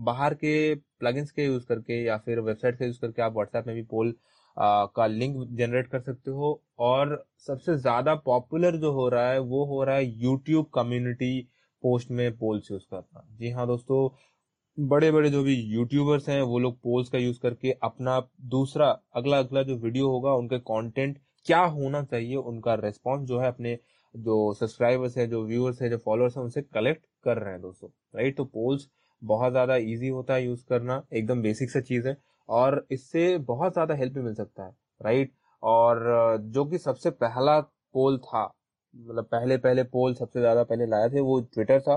बाहर 0.01 0.35
के 0.35 0.75
प्लगइन्स 0.75 1.31
के 1.31 1.45
यूज़ 1.45 1.65
करके 1.67 2.03
या 2.05 2.17
फिर 2.19 2.41
वेबसाइट 2.41 2.79
का 2.79 2.85
यूज़ 2.85 3.01
करके 3.01 3.23
आप 3.23 3.33
व्हाट्सएप 3.35 3.67
में 3.67 3.75
भी 3.77 3.83
पोल 3.91 4.15
का 4.57 5.07
लिंक 5.07 5.37
जनरेट 5.59 5.87
कर 5.89 6.01
सकते 6.01 6.31
हो। 6.31 6.61
और 6.81 7.25
सबसे 7.47 7.77
ज़्यादा 7.79 8.15
पॉपुलर 8.17 8.77
जो 8.77 8.93
हो 8.93 9.09
रहा 9.09 9.31
है, 9.31 9.39
वो 9.41 9.65
हो 9.67 9.83
रहा 9.85 9.97
है 9.97 10.05
यूट्यूब 10.23 10.67
कम्युनिटी 10.75 11.41
पोस्ट 11.83 12.11
में 12.11 12.37
पोल्स 12.39 12.71
यूज़ 12.71 12.83
करना। 12.91 13.27
जी 13.39 13.51
हाँ 13.51 13.67
दोस्तों 13.67 14.09
बड़े 14.79 15.11
बड़े 15.13 15.31
जो 15.31 15.43
भी 15.43 15.55
यूट्यूबर्स 15.55 16.29
हैं, 16.29 16.41
वो 16.43 16.59
लोग 16.59 16.77
पोल्स 16.83 17.09
का 17.09 17.19
यूज़ 17.19 17.39
करके 17.41 17.73
अपना 17.83 18.21
दूसरा 18.51 18.89
अगला 19.17 19.39
अगला 19.39 19.63
जो 19.63 19.77
वीडियो 19.79 20.09
होगा, 20.11 20.35
उनके 20.35 20.59
कंटेंट 20.61 21.19
क्या 21.47 21.61
होना 21.61 22.03
चाहिए, 22.05 22.37
उनका 22.37 22.75
रेस्पॉन्स 22.77 23.29
जो 23.29 23.39
है 23.41 23.49
अपने 23.49 23.79
जो 24.15 24.53
सब्सक्राइबर्स 24.55 25.17
है, 25.19 25.27
जो 25.27 25.43
व्यूअर्स 25.45 25.83
है, 25.83 25.89
जो 25.91 25.99
फॉलोअर्स 25.99 26.37
है, 26.37 26.43
उनसे 26.43 26.63
कलेक्ट 26.65 27.05
कर 27.25 27.39
रहे 27.39 27.53
हैं 27.53 27.61
दोस्तों 27.63 27.89
राइट 28.17 28.37
तो 28.37 28.45
पोल्स 28.47 28.89
बहुत 29.23 29.53
ज़्यादा 29.53 29.77
ईजी 29.77 30.09
होता 30.09 30.35
है 30.35 30.45
यूज़ 30.45 30.65
करना, 30.69 31.03
एकदम 31.13 31.43
बेसिक 31.43 31.71
सा 31.71 31.81
चीज़ 31.83 32.09
है 32.09 32.17
और 32.49 32.87
इससे 32.91 33.37
बहुत 33.41 33.73
ज़्यादा 33.73 33.95
हेल्प 33.95 34.15
भी 34.15 34.21
मिल 34.21 34.35
सकता 34.35 34.65
है 34.65 34.73
राइट 35.01 35.33
और 35.63 36.39
जो 36.45 36.65
कि 36.65 36.79
सबसे 36.79 37.11
पहला 37.13 37.61
पोल 37.95 38.19
था 38.19 38.45
मतलब 38.95 39.25
पहले 39.25 39.57
पहले 39.59 39.83
पोल 39.87 40.15
सबसे 40.15 40.41
ज़्यादा 40.41 40.63
पहले 40.65 40.87
लाए 40.87 41.09
थे 41.11 41.21
वो 41.21 41.41
ट्विटर 41.45 41.81
था। 41.81 41.97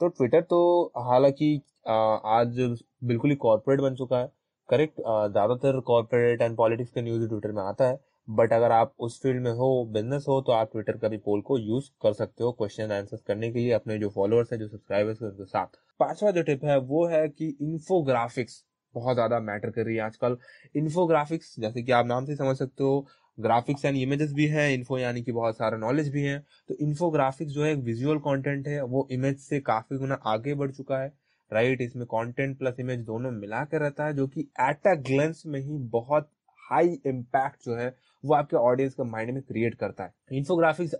तो 0.00 0.08
ट्विटर 0.08 0.40
तो 0.42 0.58
हालाँकि 0.98 1.54
आज 1.86 2.58
बिल्कुल 3.04 3.30
ही 3.30 3.36
कॉर्पोरेट 3.36 3.80
बन 3.80 3.94
चुका 3.94 4.18
है 4.18 4.30
करेक्ट 4.68 5.00
ज़्यादातर 5.00 5.80
कॉर्पोरेट 5.86 6.42
एंड 6.42 6.56
पॉलिटिक्स 6.56 6.90
का 6.92 7.00
न्यूज़ 7.02 7.28
ट्विटर 7.28 7.52
में 7.52 7.62
आता 7.62 7.88
है 7.88 7.98
बट 8.28 8.52
अगर 8.52 8.72
आप 8.72 8.94
उस 8.98 9.20
फ़ील्ड 9.22 9.42
में 9.42 9.50
हो 9.52 9.68
बिज़नेस 9.84 10.24
हो 10.28 10.40
तो 10.40 10.52
आप 10.52 10.70
ट्विटर 10.72 10.96
का 10.98 11.08
भी 11.08 11.16
पोल 11.18 11.40
को 11.40 11.58
यूज़ 11.58 11.90
कर 12.02 12.12
सकते 12.12 12.44
हो 12.44 12.52
क्वेश्चन 12.52 12.92
आंसर 12.92 13.18
करने 13.26 13.50
के 13.52 13.58
लिए 13.58 13.72
अपने 13.72 13.98
जो 13.98 14.08
फॉलोअर्स 14.10 14.52
है, 14.52 14.58
जो 14.58 14.68
सब्सक्राइबर्स 14.68 15.22
है, 15.22 15.28
उनके 15.28 15.44
साथ। 15.44 15.76
पांचवा 16.00 16.30
जो 16.30 16.42
टिप 16.42 16.64
है, 16.64 16.78
वो 16.78 17.06
है 17.06 17.28
कि 17.28 17.48
इन्फोग्राफिक्स 17.62 18.62
बहुत 18.94 19.14
ज़्यादा 19.14 19.40
मैटर 19.40 19.70
कर 19.70 19.84
रही 19.84 19.96
है 19.96 20.02
आजकल। 20.02 20.36
इन्फोग्राफिक्स 20.74 21.54
जैसे 21.60 21.82
कि 21.82 21.92
आप 21.92 22.06
नाम 22.06 22.24
से 22.24 22.36
समझ 22.36 22.56
सकते 22.56 22.84
हो 22.84 23.06
ग्राफिक्स 23.38 23.84
एंड 23.84 23.96
इमेजेस 23.96 24.32
भी 24.32 24.46
है 24.46 24.72
इन्फो 24.74 24.98
यानी 24.98 25.22
कि 25.22 25.32
बहुत 25.32 25.56
सारा 25.56 25.76
नॉलेज 25.78 26.08
भी 26.08 26.22
है। 26.22 26.38
तो 26.68 26.74
इन्फोग्राफिक्स 26.76 27.52
जो 27.52 27.64
है, 27.64 27.72
एक 27.72 27.78
विजुअल 27.78 28.18
कंटेंट 28.20 28.68
है, 28.68 28.82
वो 28.82 29.06
इमेज 29.10 29.38
से 29.38 29.60
काफ़ी 29.62 29.98
गुना 29.98 30.18
आगे 30.26 30.54
बढ़ 30.54 30.70
चुका 30.70 30.98
है। 30.98 31.12
राइट 31.52 31.80
इसमें 31.80 32.04
कंटेंट 32.06 32.58
प्लस 32.58 32.80
इमेज 32.80 33.00
दोनों 33.00 33.30
मिला 33.30 33.64
कर 33.64 33.80
रहता 33.80 34.06
है, 34.06 34.14
जो 34.14 34.26
कि 34.28 34.40
एट 34.60 34.86
अ 34.88 34.94
ग्लेंस 35.02 35.42
में 35.46 35.60
ही 35.60 35.78
बहुत 35.90 36.28
हाई 36.70 36.88
इम्पैक्ट 37.06 37.64
जो 37.64 37.74
है, 37.76 37.94
वो 38.24 38.34
आपके 38.34 38.56
ऑडियंस 38.56 38.94
के 38.94 39.04
माइंड 39.04 39.30
में 39.30 39.42
क्रिएट 39.42 39.74
करता 39.74 40.04
है। 40.04 40.12
इन्फोग्राफिक्स 40.32 40.94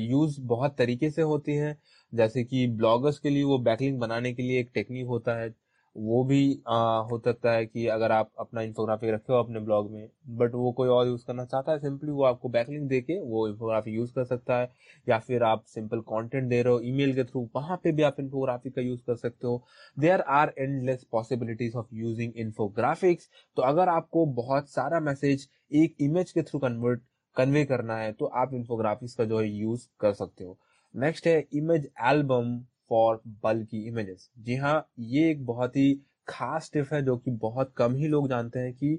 यूज़ 0.00 0.40
बहुत 0.40 0.76
तरीके 0.78 1.10
से 1.10 1.22
होती 1.22 1.52
है। 1.52 1.76
जैसे 2.12 2.44
कि 2.44 2.66
ब्लॉगर्स 2.68 3.18
के 3.18 3.30
लिए 3.30 3.42
वो 3.44 3.58
बैकलिंग 3.58 3.98
बनाने 4.00 4.32
के 4.34 4.42
लिए 4.42 4.60
एक 4.60 4.70
टेक्निक 4.74 5.06
होता 5.06 5.34
है। 5.36 5.54
वो 5.96 6.22
भी 6.24 6.38
आ, 6.68 6.76
हो 7.00 7.18
सकता 7.24 7.52
है 7.52 7.64
कि 7.66 7.86
अगर 7.88 8.12
आप 8.12 8.30
अपना 8.40 8.62
इन्फोग्राफी 8.62 9.10
रखे 9.10 9.32
हो 9.32 9.38
अपने 9.38 9.60
ब्लॉग 9.60 9.90
में 9.90 10.08
बट 10.38 10.54
वो 10.54 10.72
कोई 10.72 10.88
और 10.88 11.06
यूज़ 11.06 11.24
करना 11.26 11.44
चाहता 11.44 11.72
है 11.72 11.78
सिंपली 11.78 12.10
वो 12.10 12.24
आपको 12.24 12.48
बैकलिंग 12.48 12.88
दे 12.88 13.00
के 13.00 13.18
वो 13.22 13.46
इन्फोग्राफी 13.48 13.90
यूज़ 13.90 14.12
कर 14.14 14.24
सकता 14.24 14.58
है 14.60 14.70
या 15.06 15.18
फिर 15.18 15.42
आप 15.42 15.64
सिंपल 15.66 16.00
कंटेंट 16.10 16.48
दे 16.48 16.62
रहे 16.62 16.72
हो 16.72 16.80
ईमेल 16.84 17.14
के 17.14 17.24
थ्रू 17.24 17.48
वहाँ 17.54 17.76
पे 17.84 17.92
भी 17.92 18.02
आप 18.02 18.20
इन्फोग्राफी 18.20 18.70
का 18.70 18.82
यूज़ 18.82 19.00
कर 19.06 19.16
सकते 19.16 19.46
हो। 19.46 19.62
There 19.96 20.20
are 20.30 20.52
endless 20.58 21.04
possibilities 21.12 21.76
of 21.76 21.94
using 21.94 22.32
infographics 22.36 23.28
तो 23.56 23.62
अगर 23.62 23.88
आपको 23.88 24.26
बहुत 24.34 24.68
सारा 24.70 25.00
मैसेज 25.00 25.48
एक 25.74 25.96
इमेज 26.00 26.32
के 26.32 26.42
थ्रू 26.42 26.60
कन्वर्ट 26.60 27.02
कन्वे 27.36 27.64
करना 27.64 27.96
है 27.96 28.12
तो 28.12 28.26
आप 28.26 28.54
इन्फोग्राफिक्स 28.54 29.14
का 29.14 29.24
जो 29.24 29.40
है 29.40 29.48
यूज़ 29.48 29.86
कर 30.00 30.12
सकते 30.14 30.44
हो। 30.44 30.58
नेक्स्ट 30.94 31.26
है 31.26 31.38
इमेज 31.54 31.88
एल्बम 32.04 32.58
फॉर 32.90 33.20
बल्कि 33.44 33.82
इमेजेस 33.88 34.30
जी 34.40 34.56
हाँ 34.56 34.76
ये 35.00 35.30
एक 35.30 35.44
बहुत 35.46 35.76
ही 35.76 35.92
खास 36.28 36.70
टिप 36.74 36.92
है 36.92 37.02
जो 37.02 37.16
कि 37.18 37.30
बहुत 37.40 37.72
कम 37.76 37.94
ही 37.96 38.08
लोग 38.08 38.28
जानते 38.28 38.58
हैं 38.58 38.72
कि 38.74 38.98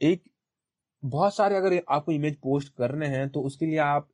एक, 0.00 0.22
बहुत 1.02 1.36
सारे 1.36 1.56
अगर 1.56 1.80
आपको 1.90 2.12
इमेज 2.12 2.36
पोस्ट 2.42 2.74
करने 2.78 3.06
हैं 3.08 3.28
तो 3.30 3.42
उसके 3.42 3.66
लिए 3.66 3.78
आप 3.80 4.08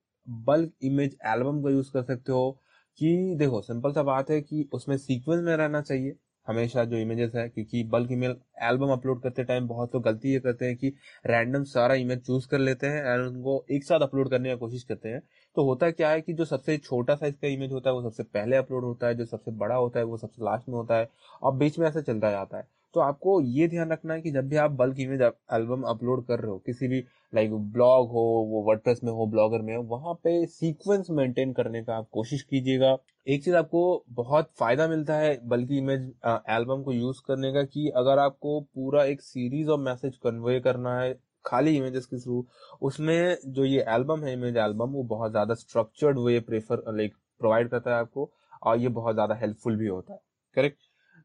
बल्क 0.46 0.72
इमेज 0.84 1.16
एल्बम 1.26 1.62
का 1.62 1.70
यूज़ 1.70 1.92
कर 1.92 2.02
सकते 2.04 2.32
हो 2.32 2.50
कि 2.98 3.34
देखो 3.36 3.60
सिंपल 3.62 3.92
सा 3.92 4.02
बात 4.04 4.30
है 4.30 4.40
कि 4.42 4.68
उसमें 4.74 4.96
सीक्वेंस 4.98 5.42
में 5.44 5.56
रहना 5.56 5.80
चाहिए। 5.82 6.16
हमेशा 6.48 6.84
जो 6.84 6.96
इमेजेस 6.96 7.34
है, 7.34 7.48
क्योंकि 7.48 7.82
बल्क 7.84 8.12
ईमेल 8.12 8.36
एल्बम 8.62 8.92
अपलोड 8.92 9.22
करते 9.22 9.44
टाइम 9.44 9.68
बहुत 9.68 9.94
लोग 9.94 10.04
गलती 10.04 10.32
ये 10.32 10.40
करते 10.40 10.66
हैं 10.66 10.76
कि 10.76 10.92
रैंडम 11.26 11.64
सारा 11.64 11.94
इमेज 11.94 12.20
चूज़ 12.26 12.48
कर 12.48 12.58
लेते 12.58 12.86
हैं 12.86 13.04
एंड 13.04 13.26
उनको 13.26 13.64
एक 13.70 13.84
साथ 13.84 14.00
अपलोड 14.00 14.30
करने 14.30 14.50
की 14.50 14.56
कोशिश 14.56 14.82
करते 14.82 15.08
हैं। 15.08 15.22
तो 15.56 15.64
होता 15.64 15.90
क्या 15.90 16.10
है 16.10 16.20
कि 16.20 16.32
जो 16.32 16.44
सबसे 16.44 16.78
छोटा 16.78 17.14
साइज़ 17.14 17.34
का 17.34 17.48
इमेज 17.48 17.72
होता 17.72 17.90
है, 17.90 17.96
वो 17.96 18.02
सबसे 18.02 18.22
पहले 18.22 18.56
अपलोड 18.56 18.84
होता 18.84 19.06
है, 19.06 19.14
जो 19.14 19.24
सबसे 19.24 19.50
बड़ा 19.50 19.74
होता 19.74 20.00
है, 20.00 20.06
वो 20.06 20.16
सबसे 20.16 20.44
लास्ट 20.44 20.68
में 20.68 20.76
होता 20.76 20.96
है, 20.96 21.08
और 21.42 21.56
बीच 21.56 21.78
में 21.78 21.88
ऐसा 21.88 22.00
चलता 22.00 22.30
जाता 22.30 22.58
है। 22.58 22.81
तो 22.94 23.00
आपको 23.00 23.40
ये 23.42 23.66
ध्यान 23.68 23.92
रखना 23.92 24.14
है 24.14 24.20
कि 24.22 24.30
जब 24.30 24.48
भी 24.48 24.56
आप 24.58 24.70
बल्क 24.72 25.00
इमेज 25.00 25.22
एल्बम 25.22 25.82
अपलोड 25.88 26.24
कर 26.26 26.40
रहे 26.40 26.50
हो, 26.50 26.58
किसी 26.58 26.88
भी 26.88 26.98
लाइक 27.32 27.52
ब्लॉग 27.72 28.08
हो, 28.08 28.22
वो 28.50 28.62
वर्डप्रेस 28.62 29.00
में 29.04 29.10
हो 29.12 29.26
ब्लॉगर 29.28 29.62
में 29.62 29.74
हो, 29.76 29.82
वहाँ 29.84 30.14
पे 30.24 30.46
सीक्वेंस 30.48 31.06
मेंटेन 31.12 31.52
करने 31.52 31.82
का 31.84 31.96
आप 31.96 32.08
कोशिश 32.12 32.42
कीजिएगा। 32.42 32.96
एक 33.26 33.44
चीज़ 33.44 33.56
आपको 33.56 34.04
बहुत 34.10 34.50
फ़ायदा 34.58 34.86
मिलता 34.88 35.14
है 35.16 35.38
बल्कि 35.48 35.78
इमेज 35.78 36.12
एल्बम 36.26 36.82
को 36.82 36.92
यूज़ 36.92 37.20
करने 37.26 37.52
का 37.52 37.62
कि 37.64 37.88
अगर 37.96 38.18
आपको 38.18 38.60
पूरा 38.74 39.04
एक 39.04 39.22
सीरीज़ 39.22 39.68
ऑफ़ 39.70 39.80
मैसेज 39.80 40.16
कन्वे 40.18 40.58
करना 40.60 40.98
है, 40.98 41.12
खाली 41.44 41.76
इमेजेस 41.76 42.06
के 42.06 42.18
थ्रू 42.20 42.44
उसमें 42.82 43.36
जो 43.46 43.64
ये 43.64 43.84
एल्बम 43.90 44.24
है 44.24 44.32
इमेज 44.32 44.56
एल्बम 44.58 44.90
वो 44.90 45.02
बहुत 45.06 45.30
ज़्यादा 45.30 45.54
structured 45.56 46.18
way 46.18 46.38
prefer 46.42 46.82
like 46.88 47.14
provide 47.40 47.68
करता 47.68 47.90
है 47.90 47.96
आपको, 47.96 48.30
और 48.62 48.78
ये 48.78 48.88
बहुत 48.90 49.14
ज़्यादा 49.14 49.34
हेल्पफुल 49.36 49.76
भी 49.76 49.86
होता 49.86 50.12
है। 50.12 50.20
Correct 50.56 50.78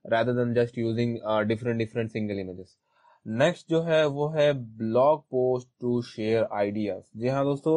rather 0.08 0.34
than 0.34 0.54
just 0.56 0.78
using 0.78 1.20
uh, 1.26 1.44
different 1.44 1.80
different 1.80 2.12
single 2.12 2.40
images. 2.40 2.76
Next 3.26 3.70
जो 3.70 3.82
है 3.82 4.06
वो 4.08 4.28
है 4.30 4.52
blog 4.78 5.22
post 5.32 5.68
to 5.82 6.02
share 6.02 6.44
ideas 6.54 7.20
जी 7.20 7.28
हाँ 7.28 7.44
दोस्तों 7.46 7.74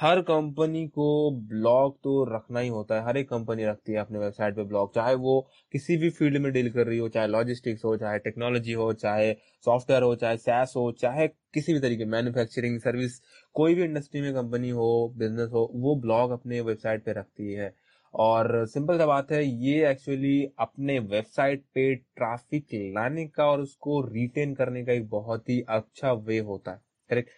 हर 0.00 0.20
कंपनी 0.22 0.86
को 0.88 1.06
ब्लॉग 1.48 1.96
तो 2.04 2.24
रखना 2.34 2.60
ही 2.60 2.68
होता 2.68 2.94
है। 2.94 3.04
हर 3.06 3.16
एक 3.16 3.28
कंपनी 3.28 3.64
रखती 3.64 3.92
है 3.92 3.98
अपने 3.98 4.18
वेबसाइट 4.18 4.56
पे 4.56 4.64
ब्लॉग 4.64 4.94
चाहे 4.94 5.14
वो 5.14 5.40
किसी 5.72 5.96
भी 5.96 6.10
फ़ील्ड 6.10 6.38
में 6.38 6.52
डील 6.52 6.70
कर 6.70 6.86
रही 6.86 6.98
हो 6.98 7.08
चाहे 7.08 7.26
लॉजिस्टिक्स 7.26 7.84
हो 7.84 7.96
चाहे 7.96 8.18
टेक्नोलॉजी 8.18 8.72
हो 8.72 8.92
चाहे 8.92 9.32
सॉफ्टवेयर 9.64 10.02
हो 10.02 10.14
चाहे 10.16 10.36
सैस 10.36 10.72
हो 10.76 10.90
चाहे 11.00 11.28
किसी 11.54 11.72
भी 11.72 11.80
तरीके 11.80 12.04
मैन्युफैक्चरिंग 12.04 12.78
सर्विस 12.80 13.20
कोई 13.54 13.74
भी 13.74 13.84
इंडस्ट्री 13.84 14.20
में 14.20 14.32
कंपनी 14.34 14.70
हो 14.70 14.90
बिज़नेस 15.18 15.50
हो 15.52 15.70
वो 15.74 15.94
ब्लॉग 16.00 16.30
अपने 16.30 16.60
वेबसाइट 16.60 17.04
पे 17.04 17.12
रखती 17.12 17.52
है। 17.52 17.74
और 18.14 18.66
सिंपल 18.66 18.98
सा 18.98 19.06
बात 19.06 19.30
है, 19.32 19.44
ये 19.44 19.90
एक्चुअली 19.90 20.44
अपने 20.58 20.98
वेबसाइट 21.00 21.62
पे 21.74 21.94
ट्रैफ़िक 21.94 22.66
लाने 22.94 23.26
का 23.26 23.46
और 23.46 23.60
उसको 23.60 24.00
रिटेन 24.06 24.54
करने 24.54 24.84
का 24.84 24.92
एक 24.92 25.08
बहुत 25.10 25.48
ही 25.48 25.60
अच्छा 25.68 26.12
वे 26.12 26.38
होता 26.40 26.70
है 26.70 26.80
करेक्ट 27.10 27.30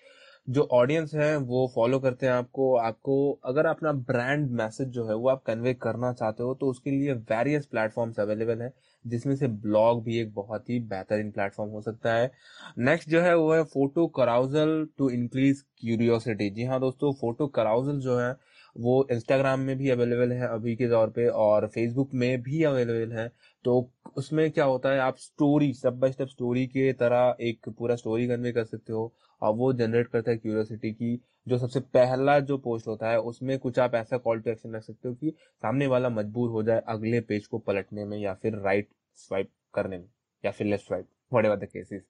जो 0.49 0.63
ऑडियंस 0.73 1.15
है, 1.15 1.37
वो 1.37 1.71
फॉलो 1.75 1.99
करते 2.01 2.27
हैं 2.27 2.33
आपको। 2.33 2.75
आपको, 2.77 3.33
अगर 3.45 3.67
अपना 3.67 3.93
ब्रांड 3.93 4.51
मैसेज 4.51 4.89
जो 4.89 5.07
है, 5.09 5.15
वो 5.15 5.29
आप 5.29 5.43
कन्वे 5.47 5.75
करना 5.75 6.13
चाहते 6.13 6.43
हो 6.43 6.55
तो 6.55 6.67
उसके 6.67 6.91
लिए 6.91 7.13
वेरियस 7.13 7.67
प्लेटफॉर्म्स 7.67 8.19
अवेलेबल 8.21 8.63
है, 8.63 8.73
जिसमें 9.05 9.35
से 9.37 9.49
ब्लॉग 9.49 10.03
भी 10.05 10.19
एक 10.21 10.33
बहुत 10.35 10.71
ही 10.71 10.79
बेहतरीन 10.81 11.31
प्लेटफॉर्म 11.31 11.71
हो 11.71 11.81
सकता 11.81 12.15
है। 12.15 12.31
नेक्स्ट 12.81 13.09
जो 13.11 13.21
है, 13.21 13.35
वो 13.37 13.53
है 13.55 13.63
photo 13.65 14.07
carousel 14.17 14.87
to 14.99 15.11
increase 15.11 15.63
curiosity 15.81 16.51
जी 16.51 16.65
हाँ 16.65 16.81
दोस्तों 16.81 17.13
फ़ोटो 17.13 17.47
कराउजल 17.51 17.99
जो 18.01 18.19
है 18.19 18.35
वो 18.77 19.07
इंस्टाग्राम 19.13 19.61
में 19.61 19.77
भी 19.79 19.91
अवेलेबल 19.91 20.33
है 20.33 20.49
अभी 20.49 20.75
के 20.77 20.89
दौर 20.89 21.11
पे 21.11 21.27
और 21.29 21.67
फेसबुक 21.69 22.15
में 22.15 22.43
भी 22.43 22.63
अवेलेबल 22.65 23.13
है। 23.13 23.29
तो 23.65 23.91
उसमें 24.17 24.51
क्या 24.51 24.65
होता 24.65 24.91
है, 24.91 24.99
आप 24.99 25.17
story 25.19 25.73
step 25.75 25.93
by 25.95 26.13
step 26.13 26.29
story 26.29 26.67
के 26.67 26.93
तरह 26.93 27.37
एक 27.41 27.69
पूरा 27.69 27.97
स्टोरी 27.97 28.27
कन्वे 28.29 28.53
कर 28.53 28.65
सकते 28.65 28.93
हो 28.93 29.13
और 29.43 29.55
वो 29.55 29.73
जनरेट 29.73 30.09
करता 30.09 30.31
है 30.31 30.37
क्यूरियोसिटी 30.37 30.93
की। 30.93 31.21
जो 31.47 31.59
सबसे 31.59 31.81
पहला 31.81 32.39
जो 32.41 32.59
पोस्ट 32.59 32.87
होता 32.89 33.11
है, 33.11 33.19
उसमें 33.21 33.59
कुछ 33.59 33.79
आप 33.79 33.95
ऐसा 33.95 34.17
कॉल 34.19 34.41
टू 34.41 34.51
एक्शन 34.51 34.75
रख 34.75 34.83
सकते 34.83 35.09
हो 35.09 35.15
कि 35.15 35.35
सामने 35.63 35.87
वाला 35.87 36.09
मजबूर 36.11 36.51
हो 36.51 36.63
जाए 36.63 36.83
अगले 36.89 37.21
पेज 37.23 37.47
को 37.47 37.59
पलटने 37.59 38.05
में 38.05 38.19
या 38.19 38.35
फिर 38.35 38.59
राइट 38.59 38.89
स्वाइप 39.19 39.51
करने 39.75 39.99
में 39.99 40.07
या 40.45 40.51
फिर 40.51 40.67
left 40.67 40.87
swipe 40.87 41.07
what 41.33 41.45
ever 41.47 41.65
cases 41.67 42.03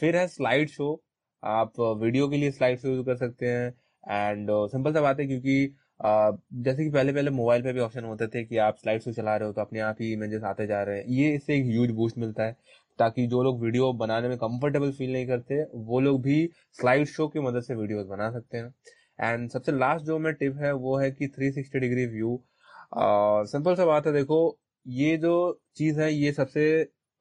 फिर 0.00 0.16
है 0.16 0.26
स्लाइड 0.28 0.68
शो 0.68 1.00
आप 1.42 1.80
वीडियो 1.80 2.28
के 2.28 2.36
लिए 2.36 2.50
स्लाइड 2.50 2.78
शो 2.78 2.88
यूज़ 2.88 3.04
कर 3.06 3.16
सकते 3.16 3.46
हैं। 3.46 3.72
एंड 4.04 4.48
सिंपल 4.50 4.90
uh, 4.90 4.96
सा 4.96 5.00
बात 5.00 5.20
है 5.20 5.26
क्योंकि 5.26 5.66
uh, 6.00 6.38
जैसे 6.64 6.84
कि 6.84 6.90
पहले 6.90 7.12
पहले 7.12 7.30
मोबाइल 7.30 7.62
पे 7.62 7.72
भी 7.72 7.80
ऑप्शन 7.80 8.04
होते 8.04 8.26
थे 8.28 8.44
कि 8.44 8.56
आप 8.58 8.76
स्लाइड 8.76 9.02
शो 9.02 9.12
चला 9.12 9.36
रहे 9.36 9.46
हो 9.48 9.52
तो 9.54 9.60
अपने 9.60 9.80
आप 9.80 9.96
ही 10.00 10.12
इमेजेस 10.12 10.42
आते 10.42 10.66
जा 10.66 10.82
रहे 10.82 10.98
हैं। 10.98 11.04
ये 11.08 11.34
इससे 11.34 11.56
एक 11.56 11.64
ह्यूज 11.66 11.90
बूस्ट 11.90 12.18
मिलता 12.18 12.44
है 12.44 12.56
ताकि 12.98 13.26
जो 13.26 13.42
लोग 13.42 13.62
वीडियो 13.62 13.92
बनाने 13.92 14.28
में 14.28 14.36
कंफर्टेबल 14.38 14.92
फील 14.92 15.12
नहीं 15.12 15.26
करते 15.26 15.62
वो 15.74 16.00
लोग 16.00 16.20
भी 16.22 16.50
स्लाइड 16.80 17.06
शो 17.06 17.28
की 17.28 17.40
मदद 17.40 17.62
से 17.62 17.74
वीडियोस 17.74 18.06
बना 18.06 18.30
सकते 18.30 18.58
हैं। 18.58 18.74
एंड 19.20 19.50
सबसे 19.50 19.72
लास्ट 19.72 20.04
जो 20.06 20.18
मैं 20.18 20.32
टिप 20.34 20.56
है 20.58 20.72
वो 20.74 20.96
है 20.98 21.10
कि 21.10 21.26
360 21.28 21.80
डिग्री 21.80 22.06
व्यू 22.06 22.40
सिंपल 23.46 23.74
सा 23.76 23.84
बात 23.86 24.06
है 24.06 24.12
देखो 24.12 24.38
ये 24.86 25.16
जो 25.16 25.34
चीज़ 25.76 26.00
है 26.00 26.12
ये 26.14 26.32
सबसे 26.32 26.64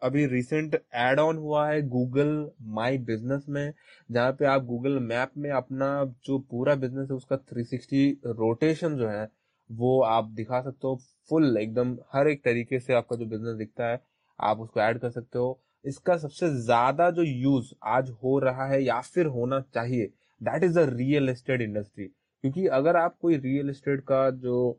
अभी 0.02 0.26
रिसेंट 0.28 0.76
एड 0.76 1.20
ऑन 1.20 1.38
हुआ 1.38 1.68
है 1.68 1.82
गूगल 1.90 2.30
माई 2.74 2.98
बिज़नेस 3.00 3.46
में, 3.50 3.74
जहाँ 4.10 4.32
पे 4.34 4.46
आप 4.46 4.64
गूगल 4.66 5.00
मैप 5.02 5.32
में 5.38 5.50
अपना 5.52 5.90
जो 6.26 6.40
पूरा 6.52 6.76
बिज़नेस 6.76 7.10
है, 7.10 7.16
उसका 7.16 7.36
360 7.50 8.16
रोटेशन 8.38 8.96
जो 8.98 9.08
है, 9.10 9.28
वो 9.70 10.02
आप 10.04 10.30
दिखा 10.32 10.62
सकते 10.62 10.88
हो 10.88 10.96
फुल 11.30 11.58
एकदम 11.58 11.98
हर 12.14 12.28
एक 12.28 12.44
तरीके 12.46 12.80
से 12.80 12.94
आपका 12.94 13.16
जो 13.16 13.26
बिज़नेस 13.26 13.56
दिखता 13.58 13.88
है, 13.88 14.02
आप 14.40 14.60
उसको 14.60 14.80
ऐड 14.82 15.00
कर 15.00 15.10
सकते 15.12 15.40
हो। 15.40 15.60
इसका 15.86 16.18
सबसे 16.18 16.50
ज़्यादा 16.56 17.10
जो 17.12 17.24
यूज़ 17.24 17.74
आज 17.90 18.10
हो 18.24 18.38
रहा 18.40 18.66
है 18.68 18.82
या 18.84 19.00
फिर 19.04 19.26
होना 19.28 19.60
चाहिए 19.74 20.06
that 20.42 20.64
is 20.64 20.80
the 20.80 20.90
real 20.92 21.30
estate 21.30 21.62
industry 21.62 22.06
क्योंकि 22.08 22.66
अगर 22.70 22.96
आप 22.98 23.18
कोई 23.22 23.38
रियल 23.38 23.70
एस्टेट 23.70 24.02
का 24.02 24.30
जो 24.32 24.72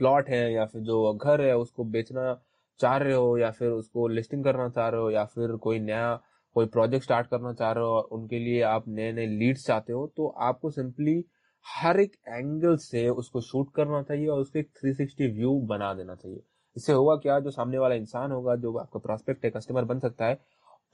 प्लॉट 0.00 0.28
है 0.28 0.52
या 0.52 0.64
फिर 0.66 0.82
जो 0.82 1.12
घर 1.14 1.40
है, 1.40 1.56
उसको 1.56 1.84
बेचना 1.86 2.32
चाह 2.80 2.96
रहे 2.96 3.14
हो 3.14 3.36
या 3.38 3.50
फिर 3.50 3.70
उसको 3.70 4.08
लिस्टिंग 4.08 4.44
करना 4.44 4.68
चाह 4.68 4.88
रहे 4.88 5.00
हो 5.00 5.10
या 5.10 5.24
फिर 5.24 5.56
कोई 5.56 5.78
नया, 5.80 6.14
कोई 6.56 6.66
प्रोजेक्ट 6.66 7.04
स्टार्ट 7.04 7.26
करना 7.26 7.52
चाह 7.52 7.72
रहे 7.72 7.84
हो 7.84 7.90
और 7.90 8.08
उनके 8.12 8.38
लिए 8.38 8.62
आप 8.62 8.88
नए 8.88 9.12
नए 9.12 9.26
लीड्स 9.26 9.66
चाहते 9.66 9.92
हो 9.92 10.06
तो 10.16 10.28
आपको 10.40 10.70
सिंपली 10.70 11.24
हर 11.66 12.00
एक 12.00 12.12
एंगल 12.28 12.76
से 12.76 13.08
उसको 13.08 13.40
शूट 13.40 13.72
करना 13.74 14.02
चाहिए 14.02 14.26
और 14.26 14.40
उसको 14.40 14.58
एक 14.58 14.70
360 14.76 15.30
व्यू 15.36 15.58
बना 15.66 15.92
देना 15.94 16.14
चाहिए। 16.14 16.42
इससे 16.76 16.92
होगा 16.92 17.16
क्या? 17.16 17.38
जो 17.40 17.50
सामने 17.50 17.78
वाला 17.78 17.94
इंसान 17.94 18.32
होगा, 18.32 18.56
जो 18.56 18.76
आपका 18.78 18.98
प्रोस्पेक्ट 18.98 19.44
है 19.44 19.50
कस्टमर 19.50 19.84
बन 19.84 19.98
सकता 19.98 20.26
है, 20.26 20.38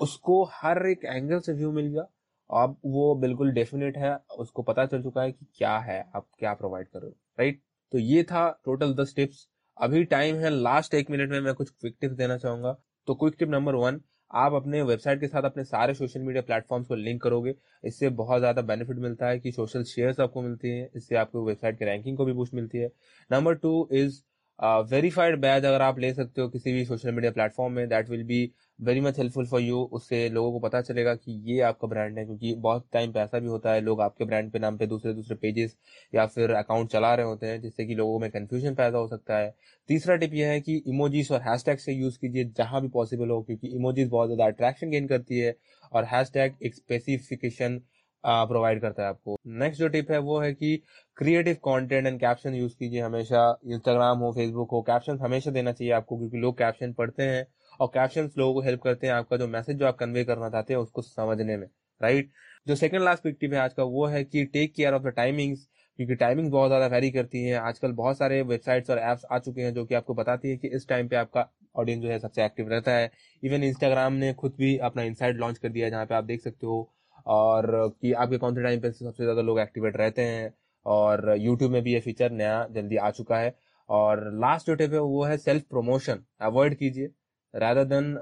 उसको 0.01 0.43
हर 0.53 0.87
एक 0.87 1.05
एंगल 1.05 1.41
से 1.41 1.53
व्यू 1.53 1.73
मिल 1.73 1.87
गया। 1.87 2.03
अब 2.51 2.77
वो 2.87 3.15
बिल्कुल 3.15 3.53
डेफिनेट 3.53 3.97
है, 3.97 4.17
उसको 4.39 4.63
पता 4.63 4.87
चल 4.87 5.03
चुका 5.03 5.23
है 5.23 5.33
कि 5.33 5.47
क्या 5.57 5.77
है, 5.79 6.01
आप 6.15 6.27
क्या 6.39 6.55
प्रोवाइड 6.55 6.89
कर 6.89 7.01
रहे 7.01 7.11
हो 7.11 7.17
राइट 7.39 7.61
तो 7.93 7.99
ये 7.99 8.23
था 8.23 8.49
टोटल 8.65 8.95
दस 8.95 9.13
टिप्स 9.17 9.47
अभी 9.81 10.03
टाइम 10.05 10.37
है 10.37 10.51
लास्ट 10.51 10.95
एक 10.95 11.11
मिनट 11.11 11.31
में 11.31 11.41
मैं 11.41 11.53
कुछ 11.55 11.71
क्विक 11.71 11.97
टिप्स 12.01 12.17
देना 12.17 12.37
चाहूँगा। 12.39 12.73
तो 13.09 13.15
क्विक 13.15 13.35
टिप 13.39 13.49
नंबर 13.49 13.75
वन 13.75 14.01
आप 14.31 14.53
अपने 14.53 14.83
वेबसाइट 14.83 15.21
के 15.21 15.27
साथ 15.27 15.43
अपने 15.43 15.65
सारे 15.65 15.95
सोशल 15.95 16.21
मीडिया 16.21 16.43
प्लेटफॉर्म्स 16.43 16.87
को 16.89 16.95
लिंक 16.95 17.23
करोगे। 17.23 17.55
इससे 17.85 18.09
बहुत 18.11 18.39
ज़्यादा 18.41 18.63
बेनिफिट 18.63 18.97
मिलता 18.99 19.29
है 19.29 19.39
कि 19.41 19.53
सोशल 19.53 19.85
शेयर्स 19.85 20.21
आपको 20.21 20.43
मिलती 20.43 20.71
हैं, 20.71 20.89
इससे 20.97 21.17
आपको 21.17 21.45
वेबसाइट 21.47 21.79
की 21.79 21.85
रैंकिंग 21.85 22.17
को 22.17 22.25
भी 22.25 22.33
बूस्ट 22.33 22.55
मिलती 22.55 22.79
है। 22.79 22.91
Number 23.31 23.55
two 23.57 23.89
is 23.93 24.21
verified 24.61 25.41
badge 25.41 25.65
अगर 25.65 25.83
आप 25.83 25.99
ले 25.99 26.13
सकते 26.15 26.41
हो 26.41 26.49
किसी 26.49 26.73
भी 26.73 26.85
सोशल 26.85 27.13
मीडिया 27.13 27.31
प्लेटफॉर्म 27.33 27.73
में 27.73 27.89
that 27.89 28.09
will 28.11 28.25
be 28.25 28.51
very 28.79 29.01
much 29.01 29.19
helpful 29.19 29.47
for 29.47 29.61
you 29.61 29.79
उससे 29.93 30.29
लोगों 30.29 30.53
को 30.53 30.59
पता 30.61 30.81
चलेगा 30.83 31.15
कि 31.15 31.33
ये 31.47 31.61
आपका 31.63 31.89
ब्रांड 31.89 32.19
है, 32.19 32.25
क्योंकि 32.25 32.55
बहुत 32.57 32.87
टाइम 32.93 33.13
पे 33.13 33.21
ऐसा 33.21 33.39
भी 33.39 33.47
होता 33.49 33.73
है, 33.73 33.81
लोग 33.81 34.01
आपके 34.01 34.25
ब्रांड 34.25 34.51
पे 34.53 34.59
नाम 34.59 34.77
पे 34.79 34.87
दूसरे 34.87 35.13
दूसरे 35.15 35.37
पेजेस 35.37 35.77
या 36.13 36.27
फिर 36.27 36.51
अकाउंट 36.53 36.91
चला 36.91 37.15
रहे 37.15 37.27
होते 37.27 37.47
हैं, 37.47 37.61
जिससे 37.61 37.87
कि 37.87 37.95
लोगों 37.95 38.19
में 38.21 38.31
कन्फ्यूज़न 38.31 38.75
पैदा 38.75 38.99
हो 38.99 39.09
सकता 39.09 39.39
है। 39.39 39.55
तीसरा 39.89 40.17
टिप 40.17 40.35
यह 40.35 40.49
है 40.49 40.61
कि 40.61 40.77
इमोजीज 40.87 41.31
और 41.33 41.41
हैशटैग 41.43 41.79
से 41.79 41.93
यूज़ 41.93 42.19
कीजिए 42.19 42.45
जहाँ 42.59 42.81
भी 42.83 42.89
पॉसिबल 42.91 43.31
हो, 43.31 43.41
क्योंकि 43.43 43.69
इमोजीज 43.69 44.09
बहुत 44.09 44.29
ज़्यादा 44.29 44.47
अट्रैक्शन 44.47 44.91
गेन 44.91 45.07
करती 45.09 45.39
है 45.39 45.55
और 45.93 46.05
हैशटैग 46.07 46.55
एक 46.63 46.75
स्पेसिफिकेशन 46.75 47.81
प्रोवाइड 48.25 48.81
करता 48.81 49.03
है 49.03 49.09
आपको। 49.09 49.37
नेक्स्ट 49.59 49.81
जो 49.81 49.89
टिप 49.89 50.11
है 50.11 50.19
वो 50.21 50.39
है 50.41 50.53
कि 50.55 50.77
creative 51.17 51.55
content 51.65 52.07
and 52.07 52.19
caption 52.21 52.55
use 52.55 52.75
कीजिए 52.77 53.01
हमेशा। 53.01 53.45
इंस्टाग्राम 53.67 54.19
हो 54.19 54.33
फेसबुक 54.33 54.71
हो 54.71 54.83
कैप्शन 54.83 55.19
हमेशा 55.19 55.51
देना 55.51 55.73
चाहिए 55.73 55.93
आपको 55.93 56.19
क्योंकि 56.19 56.39
लोग 56.39 56.59
कैप्शन 56.59 56.93
पढ़ते 56.93 57.23
हैं 57.25 57.47
और 57.81 57.89
कैप्शन 57.89 58.31
लोगों 58.39 58.55
को 58.55 58.61
हेल्प 58.61 58.81
करते 58.83 59.07
हैं 59.07 59.15
आपका 59.15 59.37
जो 59.37 59.49
मैसेज 59.49 59.77
जो 59.77 59.87
आप 59.87 59.97
कन्वे 59.99 60.25
करना 60.25 60.51
चाहते 60.51 60.75
हैं 60.75 60.81
उसको 60.81 61.03
समझने 61.03 61.57
में 61.57 61.67
राइट 62.01 62.31
जो 62.67 62.75
सेकंड 62.77 63.03
लास्ट 63.03 63.23
क्विक 63.23 63.37
टिप 63.41 63.53
है 63.53 63.59
आज 63.61 63.73
का 63.75 63.83
वो 63.85 64.07
है 64.07 64.23
कि 64.25 64.45
take 64.47 64.75
care 64.75 64.95
of 64.95 65.03
the 65.03 65.13
timings 65.17 65.67
क्योंकि 65.99 66.15
टाइमिंग 66.15 66.51
बहुत 66.51 66.69
ज़्यादा 66.69 66.87
वेरी 66.87 67.11
करती 67.11 67.43
है। 67.45 67.57
आजकल 67.59 67.93
बहुत 67.95 68.19
सारे 68.19 68.41
वेबसाइट्स 68.43 68.91
और 68.91 68.99
एप्स 69.01 69.25
आ 69.33 69.39
चुके 69.39 69.63
हैं 69.63 69.73
जो 69.75 69.85
कि 69.85 69.95
आपको 69.95 70.15
बताती 70.15 70.51
है 70.51 70.57
कि 70.57 70.69
इस 70.69 70.89
टाइम 70.89 71.09
पे 71.09 71.17
आपका 71.17 71.47
ऑडियंस 71.75 72.03
जो 72.03 72.09
है 72.09 72.19
सबसे 72.19 72.45
एक्टिव 72.45 72.69
रहता 72.69 72.93
है। 72.93 73.11
इवन 73.43 73.65
इंस्टाग्राम 73.65 74.13
ने 74.15 74.33
खुद 74.35 74.55
भी 74.59 74.77
अपना 74.81 75.03
इनसाइट 75.03 75.37
लॉन्च 75.37 75.59
कर 75.59 75.69
दिया 75.69 75.87
है 75.87 75.91
जहाँ 75.91 76.07
पे 76.07 76.15
आप 76.15 76.25
देख 76.25 76.41
सकते 76.41 76.67
हो। 76.67 76.89
और 77.27 77.71
कि 78.03 78.13
आपके 78.15 78.39
कौन 78.39 78.55
से 78.55 78.63
टाइम 78.63 78.81
पे 78.81 78.91
सबसे 78.93 79.23
ज़्यादा 79.25 79.43
लोग 79.43 79.61
एक्टिवेट 79.61 79.97
रहते 79.97 80.23
हैं 80.25 80.53
और 80.87 81.35
यूट्यूब 81.39 81.71
में 81.73 81.83
भी 81.83 81.93
ये 81.93 82.01
फीचर 82.01 82.31
नया, 82.33 82.67
जल्दी 82.67 82.97
आ 82.97 83.11
चुका 83.13 83.39
है। 83.39 83.55
और 83.89 84.31
लास्ट 84.35 84.67
जो 84.67 84.75
टिप 84.75 84.93
है, 84.93 84.99
वो 85.01 85.25
है 85.25 85.37
सेल्फ 85.39 85.63
प्रमोशन 85.71 86.25
अवॉइड 86.43 86.75
कीजिए 86.79 87.11
रादर 87.55 87.85
देन 87.87 88.13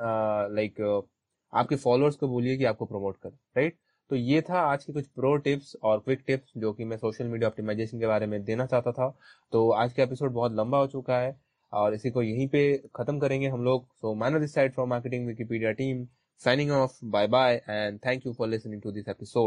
लाइक 0.54 0.80
आपके 1.52 1.76
फॉलोअर्स 1.76 2.16
को 2.16 2.28
बोलिए 2.28 2.56
कि 2.56 2.64
आपको 2.64 2.86
प्रमोट 2.86 3.16
करें 3.18 3.36
राइट 3.56 3.76
तो 4.10 4.16
ये 4.16 4.40
था 4.42 4.60
आज 4.62 4.84
की 4.84 4.92
कुछ 4.92 5.06
प्रो 5.08 5.34
टिप्स 5.38 5.74
और 5.82 5.98
क्विक 6.00 6.22
टिप्स 6.26 6.52
जो 6.56 6.72
कि 6.72 6.84
मैं 6.84 6.96
सोशल 6.96 7.26
मीडिया 7.26 7.48
ऑप्टिमाइजेशन 7.48 8.00
के 8.00 8.06
बारे 8.06 8.26
में 8.26 8.42
देना 8.44 8.66
चाहता 8.66 8.92
था। 8.92 9.08
तो 9.52 9.68
आज 9.72 9.92
का 9.92 10.02
एपिसोड 10.02 10.32
बहुत 10.32 10.52
लंबा 10.52 10.78
हो 10.78 10.86
चुका 10.86 11.18
है 11.18 11.36
और 11.72 11.94
इसी 11.94 12.10
को 12.10 12.22
यहीं 12.22 12.46
पे 12.48 12.62
खत्म 12.96 13.18
करेंगे 13.20 13.48
हम 13.48 13.64
लोग। 13.64 13.86
So 13.94 14.14
man 14.14 14.38
this 14.40 14.54
side 14.54 14.74
marketing 14.80 15.26
Wikipedia 15.26 15.72
team 15.72 16.04
signing 16.38 16.70
off. 16.70 16.96
Bye 17.02 17.26
bye 17.26 17.60
and 17.66 18.00
thank 18.00 18.24
you 18.24 18.32
for 18.32 18.46
listening 18.46 18.80
to 18.82 18.92
this 18.92 19.08
episode 19.08 19.46